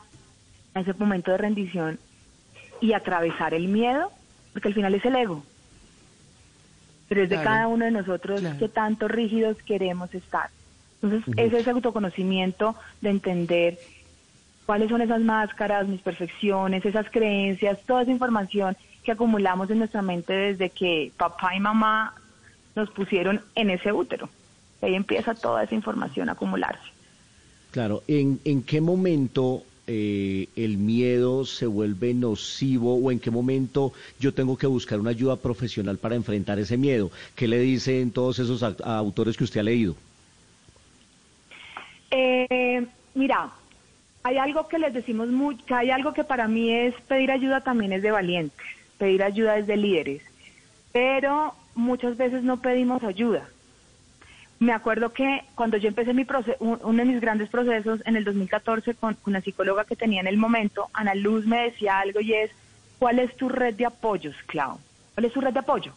a 0.74 0.82
ese 0.82 0.94
momento 0.94 1.32
de 1.32 1.38
rendición 1.38 2.00
y 2.82 2.94
atravesar 2.94 3.54
el 3.54 3.68
miedo, 3.68 4.12
porque 4.54 4.70
al 4.70 4.74
final 4.74 4.96
es 4.96 5.06
el 5.06 5.16
ego. 5.16 5.44
Pero 7.10 7.24
es 7.24 7.30
de 7.30 7.36
Claro. 7.36 7.50
cada 7.50 7.68
uno 7.68 7.86
de 7.86 7.92
nosotros 7.92 8.40
Claro. 8.40 8.58
que 8.58 8.70
tanto 8.70 9.08
rígidos 9.10 9.58
queremos 9.66 10.14
estar. 10.16 10.50
Entonces, 11.02 11.34
es 11.38 11.54
ese 11.54 11.70
autoconocimiento 11.72 12.76
de 13.02 13.10
entender 13.10 13.80
cuáles 14.66 14.90
son 14.90 15.02
esas 15.02 15.22
máscaras, 15.22 15.88
mis 15.88 16.02
perfecciones, 16.02 16.86
esas 16.86 17.10
creencias, 17.10 17.80
toda 17.86 18.04
esa 18.04 18.12
información 18.12 18.78
que 19.04 19.12
acumulamos 19.12 19.70
en 19.72 19.80
nuestra 19.80 20.02
mente 20.02 20.32
desde 20.34 20.70
que 20.70 21.12
papá 21.18 21.56
y 21.56 21.60
mamá 21.60 22.14
nos 22.76 22.90
pusieron 22.92 23.42
en 23.56 23.72
ese 23.72 23.92
útero. 23.92 24.30
Ahí 24.82 24.94
empieza 24.94 25.34
toda 25.34 25.64
esa 25.64 25.74
información 25.76 26.30
a 26.30 26.34
acumularse. 26.34 26.84
Claro, 27.72 28.04
¿en, 28.08 28.40
en 28.46 28.64
qué 28.64 28.82
momento 28.82 29.64
eh, 29.92 30.48
el 30.56 30.78
miedo 30.78 31.46
se 31.46 31.66
vuelve 31.66 32.14
nocivo 32.14 32.96
o 32.96 33.12
en 33.12 33.20
qué 33.20 33.32
momento 33.32 33.92
yo 34.20 34.36
tengo 34.36 34.56
que 34.56 34.68
buscar 34.68 35.00
una 35.00 35.10
ayuda 35.10 35.36
profesional 35.36 35.98
para 35.98 36.14
enfrentar 36.16 36.60
ese 36.60 36.78
miedo? 36.78 37.10
¿Qué 37.36 37.48
le 37.48 37.60
dicen 37.60 38.12
todos 38.12 38.38
esos 38.38 38.62
autores 38.62 39.36
que 39.36 39.46
usted 39.46 39.62
ha 39.62 39.64
leído? 39.64 39.96
Eh, 42.12 42.86
mira, 43.16 43.52
hay 44.22 44.38
algo 44.38 44.68
que 44.68 44.78
les 44.78 44.94
decimos 44.94 45.30
mucho, 45.30 45.66
que 45.66 45.74
hay 45.74 45.90
algo 45.90 46.14
que 46.14 46.24
para 46.24 46.48
mí 46.48 46.72
es 46.72 46.94
pedir 47.08 47.32
ayuda 47.32 47.62
también 47.62 47.92
es 47.92 48.04
de 48.04 48.12
valientes, 48.12 48.66
pedir 49.00 49.24
ayuda 49.24 49.58
es 49.58 49.66
de 49.66 49.76
líderes, 49.78 50.22
pero 50.92 51.56
muchas 51.74 52.16
veces 52.16 52.44
no 52.44 52.62
pedimos 52.62 53.04
ayuda. 53.04 53.50
Me 54.60 54.74
acuerdo 54.74 55.14
que 55.14 55.44
cuando 55.56 55.78
yo 55.78 55.88
empecé 55.88 56.14
mi 56.14 56.26
proceso, 56.26 56.58
uno 56.60 56.98
de 56.98 57.06
mis 57.06 57.22
grandes 57.22 57.48
procesos 57.48 58.02
en 58.06 58.18
el 58.18 58.26
2014 58.26 58.94
con, 58.96 59.18
la 59.26 59.40
psicóloga 59.40 59.86
que 59.86 59.96
tenía 59.96 60.20
en 60.20 60.28
el 60.28 60.36
momento, 60.36 60.90
Ana 60.92 61.16
Luz 61.16 61.46
me 61.46 61.64
decía 61.64 62.00
algo 62.00 62.20
y 62.20 62.34
es, 62.34 62.52
¿cuál 63.00 63.20
es 63.20 63.34
tu 63.38 63.48
red 63.48 63.76
de 63.76 63.86
apoyos, 63.86 64.36
Clau? 64.48 64.78
¿Cuál 65.14 65.26
es 65.26 65.32
tu 65.32 65.40
red 65.40 65.54
de 65.54 65.60
apoyo? 65.60 65.94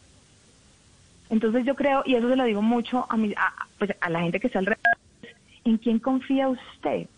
Entonces 1.29 1.65
yo 1.65 1.75
creo, 1.75 2.05
y 2.07 2.15
eso 2.15 2.29
se 2.29 2.37
lo 2.37 2.45
digo 2.45 2.63
mucho 2.63 3.05
a, 3.09 3.17
mi, 3.17 3.33
a, 3.37 3.53
pues, 3.79 3.97
a 4.01 4.09
la 4.09 4.21
gente 4.21 4.39
que 4.39 4.47
está 4.47 4.61
alrededor, 4.61 4.81
¿en 5.65 5.79
quién 5.79 5.99
confía 5.99 6.49
usted? 6.49 7.09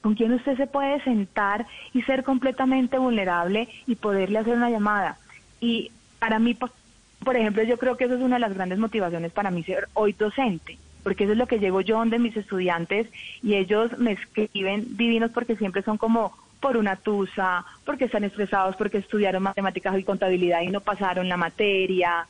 ¿Con 0.00 0.14
quién 0.14 0.32
usted 0.32 0.56
se 0.56 0.68
puede 0.68 1.02
sentar 1.02 1.66
y 1.92 2.02
ser 2.02 2.22
completamente 2.22 2.98
vulnerable 2.98 3.68
y 3.88 3.96
poderle 3.96 4.38
hacer 4.38 4.54
una 4.54 4.70
llamada? 4.70 5.16
Y 5.60 5.90
para 6.20 6.38
mí, 6.38 6.54
por 6.54 7.36
ejemplo, 7.36 7.64
yo 7.64 7.78
creo 7.78 7.96
que 7.96 8.04
eso 8.04 8.14
es 8.14 8.20
una 8.20 8.36
de 8.36 8.40
las 8.40 8.54
grandes 8.54 8.78
motivaciones 8.78 9.32
para 9.32 9.50
mí 9.50 9.64
ser 9.64 9.88
hoy 9.94 10.12
docente, 10.12 10.78
porque 11.04 11.24
eso 11.24 11.32
es 11.34 11.38
lo 11.38 11.46
que 11.46 11.60
llego 11.60 11.80
yo 11.80 11.98
donde 11.98 12.18
mis 12.18 12.36
estudiantes 12.36 13.06
y 13.42 13.54
ellos 13.54 13.96
me 13.98 14.12
escriben 14.12 14.96
divinos 14.96 15.30
porque 15.30 15.54
siempre 15.54 15.82
son 15.82 15.96
como 15.96 16.32
por 16.58 16.76
una 16.76 16.96
tusa, 16.96 17.64
porque 17.84 18.06
están 18.06 18.24
estresados, 18.24 18.74
porque 18.74 18.98
estudiaron 18.98 19.42
matemáticas 19.44 19.96
y 19.96 20.02
contabilidad 20.02 20.62
y 20.62 20.68
no 20.68 20.80
pasaron 20.80 21.28
la 21.28 21.36
materia, 21.36 22.26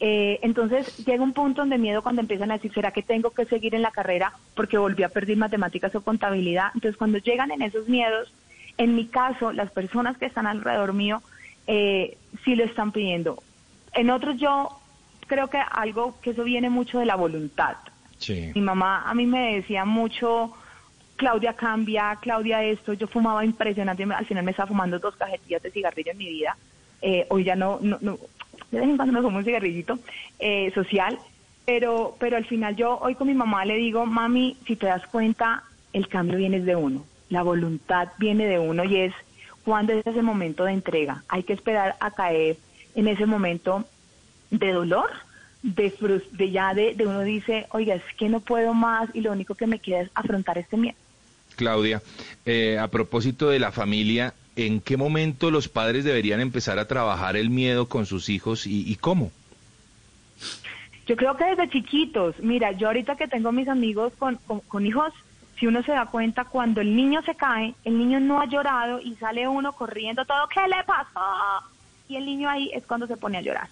eh, 0.00 0.38
entonces 0.42 1.04
llega 1.04 1.24
un 1.24 1.32
punto 1.32 1.62
donde 1.62 1.78
miedo 1.78 2.02
cuando 2.02 2.20
empiezan 2.20 2.50
a 2.50 2.54
decir, 2.54 2.72
¿será 2.72 2.92
que 2.92 3.02
tengo 3.02 3.30
que 3.30 3.46
seguir 3.46 3.74
en 3.74 3.82
la 3.82 3.90
carrera 3.90 4.32
porque 4.54 4.78
volví 4.78 5.02
a 5.02 5.08
perder 5.08 5.36
matemáticas 5.36 5.94
o 5.94 6.02
contabilidad? 6.02 6.70
Entonces 6.74 6.96
cuando 6.96 7.18
llegan 7.18 7.50
en 7.50 7.62
esos 7.62 7.88
miedos, 7.88 8.32
en 8.76 8.94
mi 8.94 9.06
caso, 9.06 9.52
las 9.52 9.72
personas 9.72 10.16
que 10.16 10.26
están 10.26 10.46
alrededor 10.46 10.92
mío 10.92 11.20
eh, 11.66 12.16
sí 12.44 12.54
lo 12.54 12.64
están 12.64 12.92
pidiendo. 12.92 13.42
En 13.92 14.10
otros 14.10 14.38
yo 14.38 14.68
creo 15.26 15.48
que 15.48 15.58
algo 15.58 16.14
que 16.22 16.30
eso 16.30 16.44
viene 16.44 16.70
mucho 16.70 17.00
de 17.00 17.06
la 17.06 17.16
voluntad. 17.16 17.76
Mi 18.54 18.60
mamá 18.60 19.08
a 19.08 19.14
mí 19.14 19.26
me 19.26 19.56
decía 19.56 19.84
mucho, 19.84 20.52
Claudia 21.16 21.54
cambia, 21.54 22.16
Claudia 22.20 22.62
esto, 22.62 22.92
yo 22.92 23.06
fumaba 23.06 23.44
impresionante, 23.44 24.04
al 24.04 24.26
final 24.26 24.44
me 24.44 24.50
estaba 24.50 24.68
fumando 24.68 24.98
dos 24.98 25.16
cajetillas 25.16 25.62
de 25.62 25.70
cigarrillo 25.70 26.12
en 26.12 26.18
mi 26.18 26.28
vida, 26.28 26.56
eh, 27.02 27.26
hoy 27.30 27.44
ya 27.44 27.56
no, 27.56 27.78
no, 27.80 27.98
no, 28.00 28.18
de 28.70 28.80
vez 28.80 28.88
en 28.88 28.96
cuando 28.96 29.14
me 29.14 29.22
fumo 29.22 29.38
un 29.38 29.44
cigarrillito 29.44 29.98
eh, 30.38 30.70
social, 30.74 31.18
pero, 31.64 32.16
pero 32.18 32.36
al 32.36 32.44
final 32.44 32.76
yo 32.76 32.98
hoy 32.98 33.14
con 33.14 33.28
mi 33.28 33.34
mamá 33.34 33.64
le 33.64 33.76
digo, 33.76 34.06
mami, 34.06 34.56
si 34.66 34.76
te 34.76 34.86
das 34.86 35.06
cuenta, 35.06 35.64
el 35.92 36.08
cambio 36.08 36.38
viene 36.38 36.60
de 36.60 36.76
uno, 36.76 37.04
la 37.30 37.42
voluntad 37.42 38.08
viene 38.18 38.46
de 38.46 38.58
uno 38.58 38.84
y 38.84 38.96
es 38.96 39.14
cuando 39.64 39.92
es 39.92 40.06
ese 40.06 40.22
momento 40.22 40.64
de 40.64 40.72
entrega, 40.72 41.24
hay 41.28 41.42
que 41.42 41.52
esperar 41.52 41.96
a 42.00 42.10
caer 42.10 42.56
en 42.94 43.08
ese 43.08 43.26
momento 43.26 43.84
de 44.50 44.72
dolor, 44.72 45.10
de, 45.74 46.22
de 46.32 46.50
ya 46.50 46.74
de, 46.74 46.94
de 46.94 47.06
uno 47.06 47.22
dice, 47.22 47.66
oiga, 47.70 47.94
es 47.94 48.02
que 48.16 48.28
no 48.28 48.40
puedo 48.40 48.74
más 48.74 49.08
y 49.14 49.20
lo 49.20 49.32
único 49.32 49.54
que 49.54 49.66
me 49.66 49.78
queda 49.78 50.00
es 50.00 50.10
afrontar 50.14 50.58
este 50.58 50.76
miedo. 50.76 50.96
Claudia, 51.56 52.02
eh, 52.46 52.78
a 52.78 52.88
propósito 52.88 53.48
de 53.48 53.58
la 53.58 53.72
familia, 53.72 54.34
¿en 54.56 54.80
qué 54.80 54.96
momento 54.96 55.50
los 55.50 55.68
padres 55.68 56.04
deberían 56.04 56.40
empezar 56.40 56.78
a 56.78 56.86
trabajar 56.86 57.36
el 57.36 57.50
miedo 57.50 57.88
con 57.88 58.06
sus 58.06 58.28
hijos 58.28 58.66
y, 58.66 58.90
y 58.90 58.94
cómo? 58.96 59.32
Yo 61.06 61.16
creo 61.16 61.36
que 61.36 61.44
desde 61.44 61.70
chiquitos, 61.70 62.38
mira, 62.40 62.72
yo 62.72 62.88
ahorita 62.88 63.16
que 63.16 63.28
tengo 63.28 63.50
mis 63.50 63.66
amigos 63.66 64.12
con, 64.18 64.36
con, 64.46 64.60
con 64.60 64.86
hijos, 64.86 65.12
si 65.58 65.66
uno 65.66 65.82
se 65.82 65.92
da 65.92 66.06
cuenta, 66.06 66.44
cuando 66.44 66.80
el 66.80 66.94
niño 66.94 67.22
se 67.22 67.34
cae, 67.34 67.74
el 67.84 67.98
niño 67.98 68.20
no 68.20 68.40
ha 68.40 68.46
llorado 68.46 69.00
y 69.00 69.16
sale 69.16 69.48
uno 69.48 69.72
corriendo 69.72 70.24
todo, 70.24 70.46
¿qué 70.48 70.60
le 70.68 70.84
pasó? 70.84 71.66
Y 72.08 72.16
el 72.16 72.24
niño 72.24 72.48
ahí 72.48 72.70
es 72.72 72.84
cuando 72.86 73.06
se 73.06 73.16
pone 73.16 73.38
a 73.38 73.42
llorar. 73.42 73.68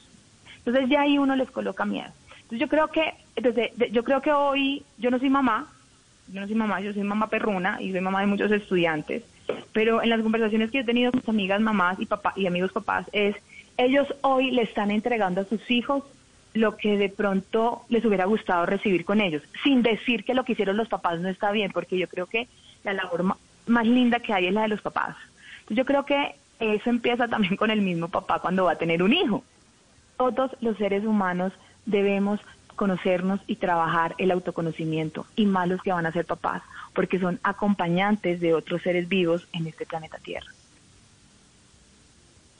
Entonces 0.67 0.91
ya 0.91 1.03
ahí 1.03 1.17
uno 1.19 1.37
les 1.37 1.51
coloca 1.51 1.85
miedo. 1.85 2.09
Entonces 2.35 2.59
yo 2.59 2.69
creo 2.69 2.89
que, 2.89 3.15
desde, 3.37 3.73
de- 3.77 3.91
yo 3.93 4.03
creo 4.05 4.21
que 4.21 4.33
hoy, 4.33 4.83
yo 4.99 5.11
no 5.11 5.19
soy 5.19 5.31
mamá, 5.31 5.67
yo 6.33 6.41
no 6.41 6.47
soy 6.47 6.57
mamá, 6.57 6.81
yo 6.81 6.93
soy 6.93 7.03
mamá 7.05 7.29
perruna 7.29 7.79
y 7.81 7.93
soy 7.93 8.01
mamá 8.01 8.21
de 8.21 8.27
muchos 8.27 8.51
estudiantes, 8.51 9.23
pero 9.73 10.03
en 10.03 10.09
las 10.11 10.21
conversaciones 10.23 10.71
que 10.71 10.81
he 10.81 10.85
tenido 10.85 11.13
con 11.13 11.21
mis 11.21 11.29
amigas 11.29 11.61
mamás 11.61 12.01
y 12.01 12.07
papá 12.07 12.33
y 12.37 12.47
amigos 12.47 12.73
papás 12.73 13.07
es, 13.13 13.37
ellos 13.79 14.07
hoy 14.23 14.51
le 14.51 14.63
están 14.63 14.91
entregando 14.91 15.41
a 15.41 15.45
sus 15.45 15.71
hijos 15.71 16.03
lo 16.55 16.77
que 16.77 16.97
de 16.99 17.11
pronto 17.11 17.83
les 17.89 18.05
hubiera 18.05 18.25
gustado 18.25 18.65
recibir 18.67 19.05
con 19.05 19.21
ellos, 19.21 19.43
sin 19.63 19.83
decir 19.83 20.25
que 20.25 20.35
lo 20.35 20.45
que 20.45 20.53
hicieron 20.53 20.77
los 20.77 20.89
papás 20.89 21.21
no 21.21 21.29
está 21.29 21.53
bien, 21.53 21.71
porque 21.71 21.99
yo 21.99 22.09
creo 22.09 22.27
que 22.27 22.49
la 22.83 22.93
labor 22.95 23.37
más 23.67 23.87
linda 23.87 24.21
que 24.21 24.33
hay 24.33 24.47
es 24.47 24.55
la 24.55 24.63
de 24.63 24.69
los 24.69 24.81
papás. 24.81 25.15
Entonces 25.61 25.77
yo 25.77 25.85
creo 25.85 26.05
que 26.07 26.35
eso 26.59 26.89
empieza 26.91 27.29
también 27.29 27.57
con 27.57 27.71
el 27.71 27.83
mismo 27.83 28.09
papá 28.09 28.39
cuando 28.39 28.65
va 28.65 28.73
a 28.73 28.77
tener 28.79 29.03
un 29.03 29.13
hijo. 29.13 29.45
Todos 30.17 30.51
los 30.61 30.77
seres 30.79 31.05
humanos 31.05 31.53
debemos 31.85 32.41
conocernos 32.75 33.41
y 33.47 33.57
trabajar 33.57 34.15
el 34.19 34.31
autoconocimiento 34.31 35.27
y 35.35 35.47
más 35.47 35.69
los 35.69 35.83
que 35.83 35.93
van 35.93 36.07
a 36.07 36.13
ser 36.13 36.27
papás, 36.27 36.63
porque 36.95 37.19
son 37.19 37.41
acompañantes 37.43 38.41
de 38.41 38.55
otros 38.55 38.83
seres 38.83 39.09
vivos 39.09 39.47
en 39.53 39.67
este 39.67 39.87
planeta 39.87 40.19
Tierra. 40.19 40.47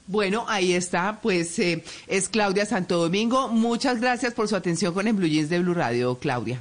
Bueno, 0.09 0.45
ahí 0.49 0.73
está, 0.73 1.19
pues 1.21 1.59
eh, 1.59 1.85
es 2.07 2.29
Claudia 2.29 2.65
Santo 2.65 2.97
Domingo. 2.99 3.49
Muchas 3.49 4.01
gracias 4.01 4.35
por 4.35 4.47
su 4.47 4.55
atención 4.55 4.95
con 4.95 5.09
el 5.09 5.15
Blue 5.15 5.27
Jeans 5.27 5.51
de 5.51 5.59
Blue 5.59 5.75
Radio, 5.75 6.17
Claudia. 6.17 6.61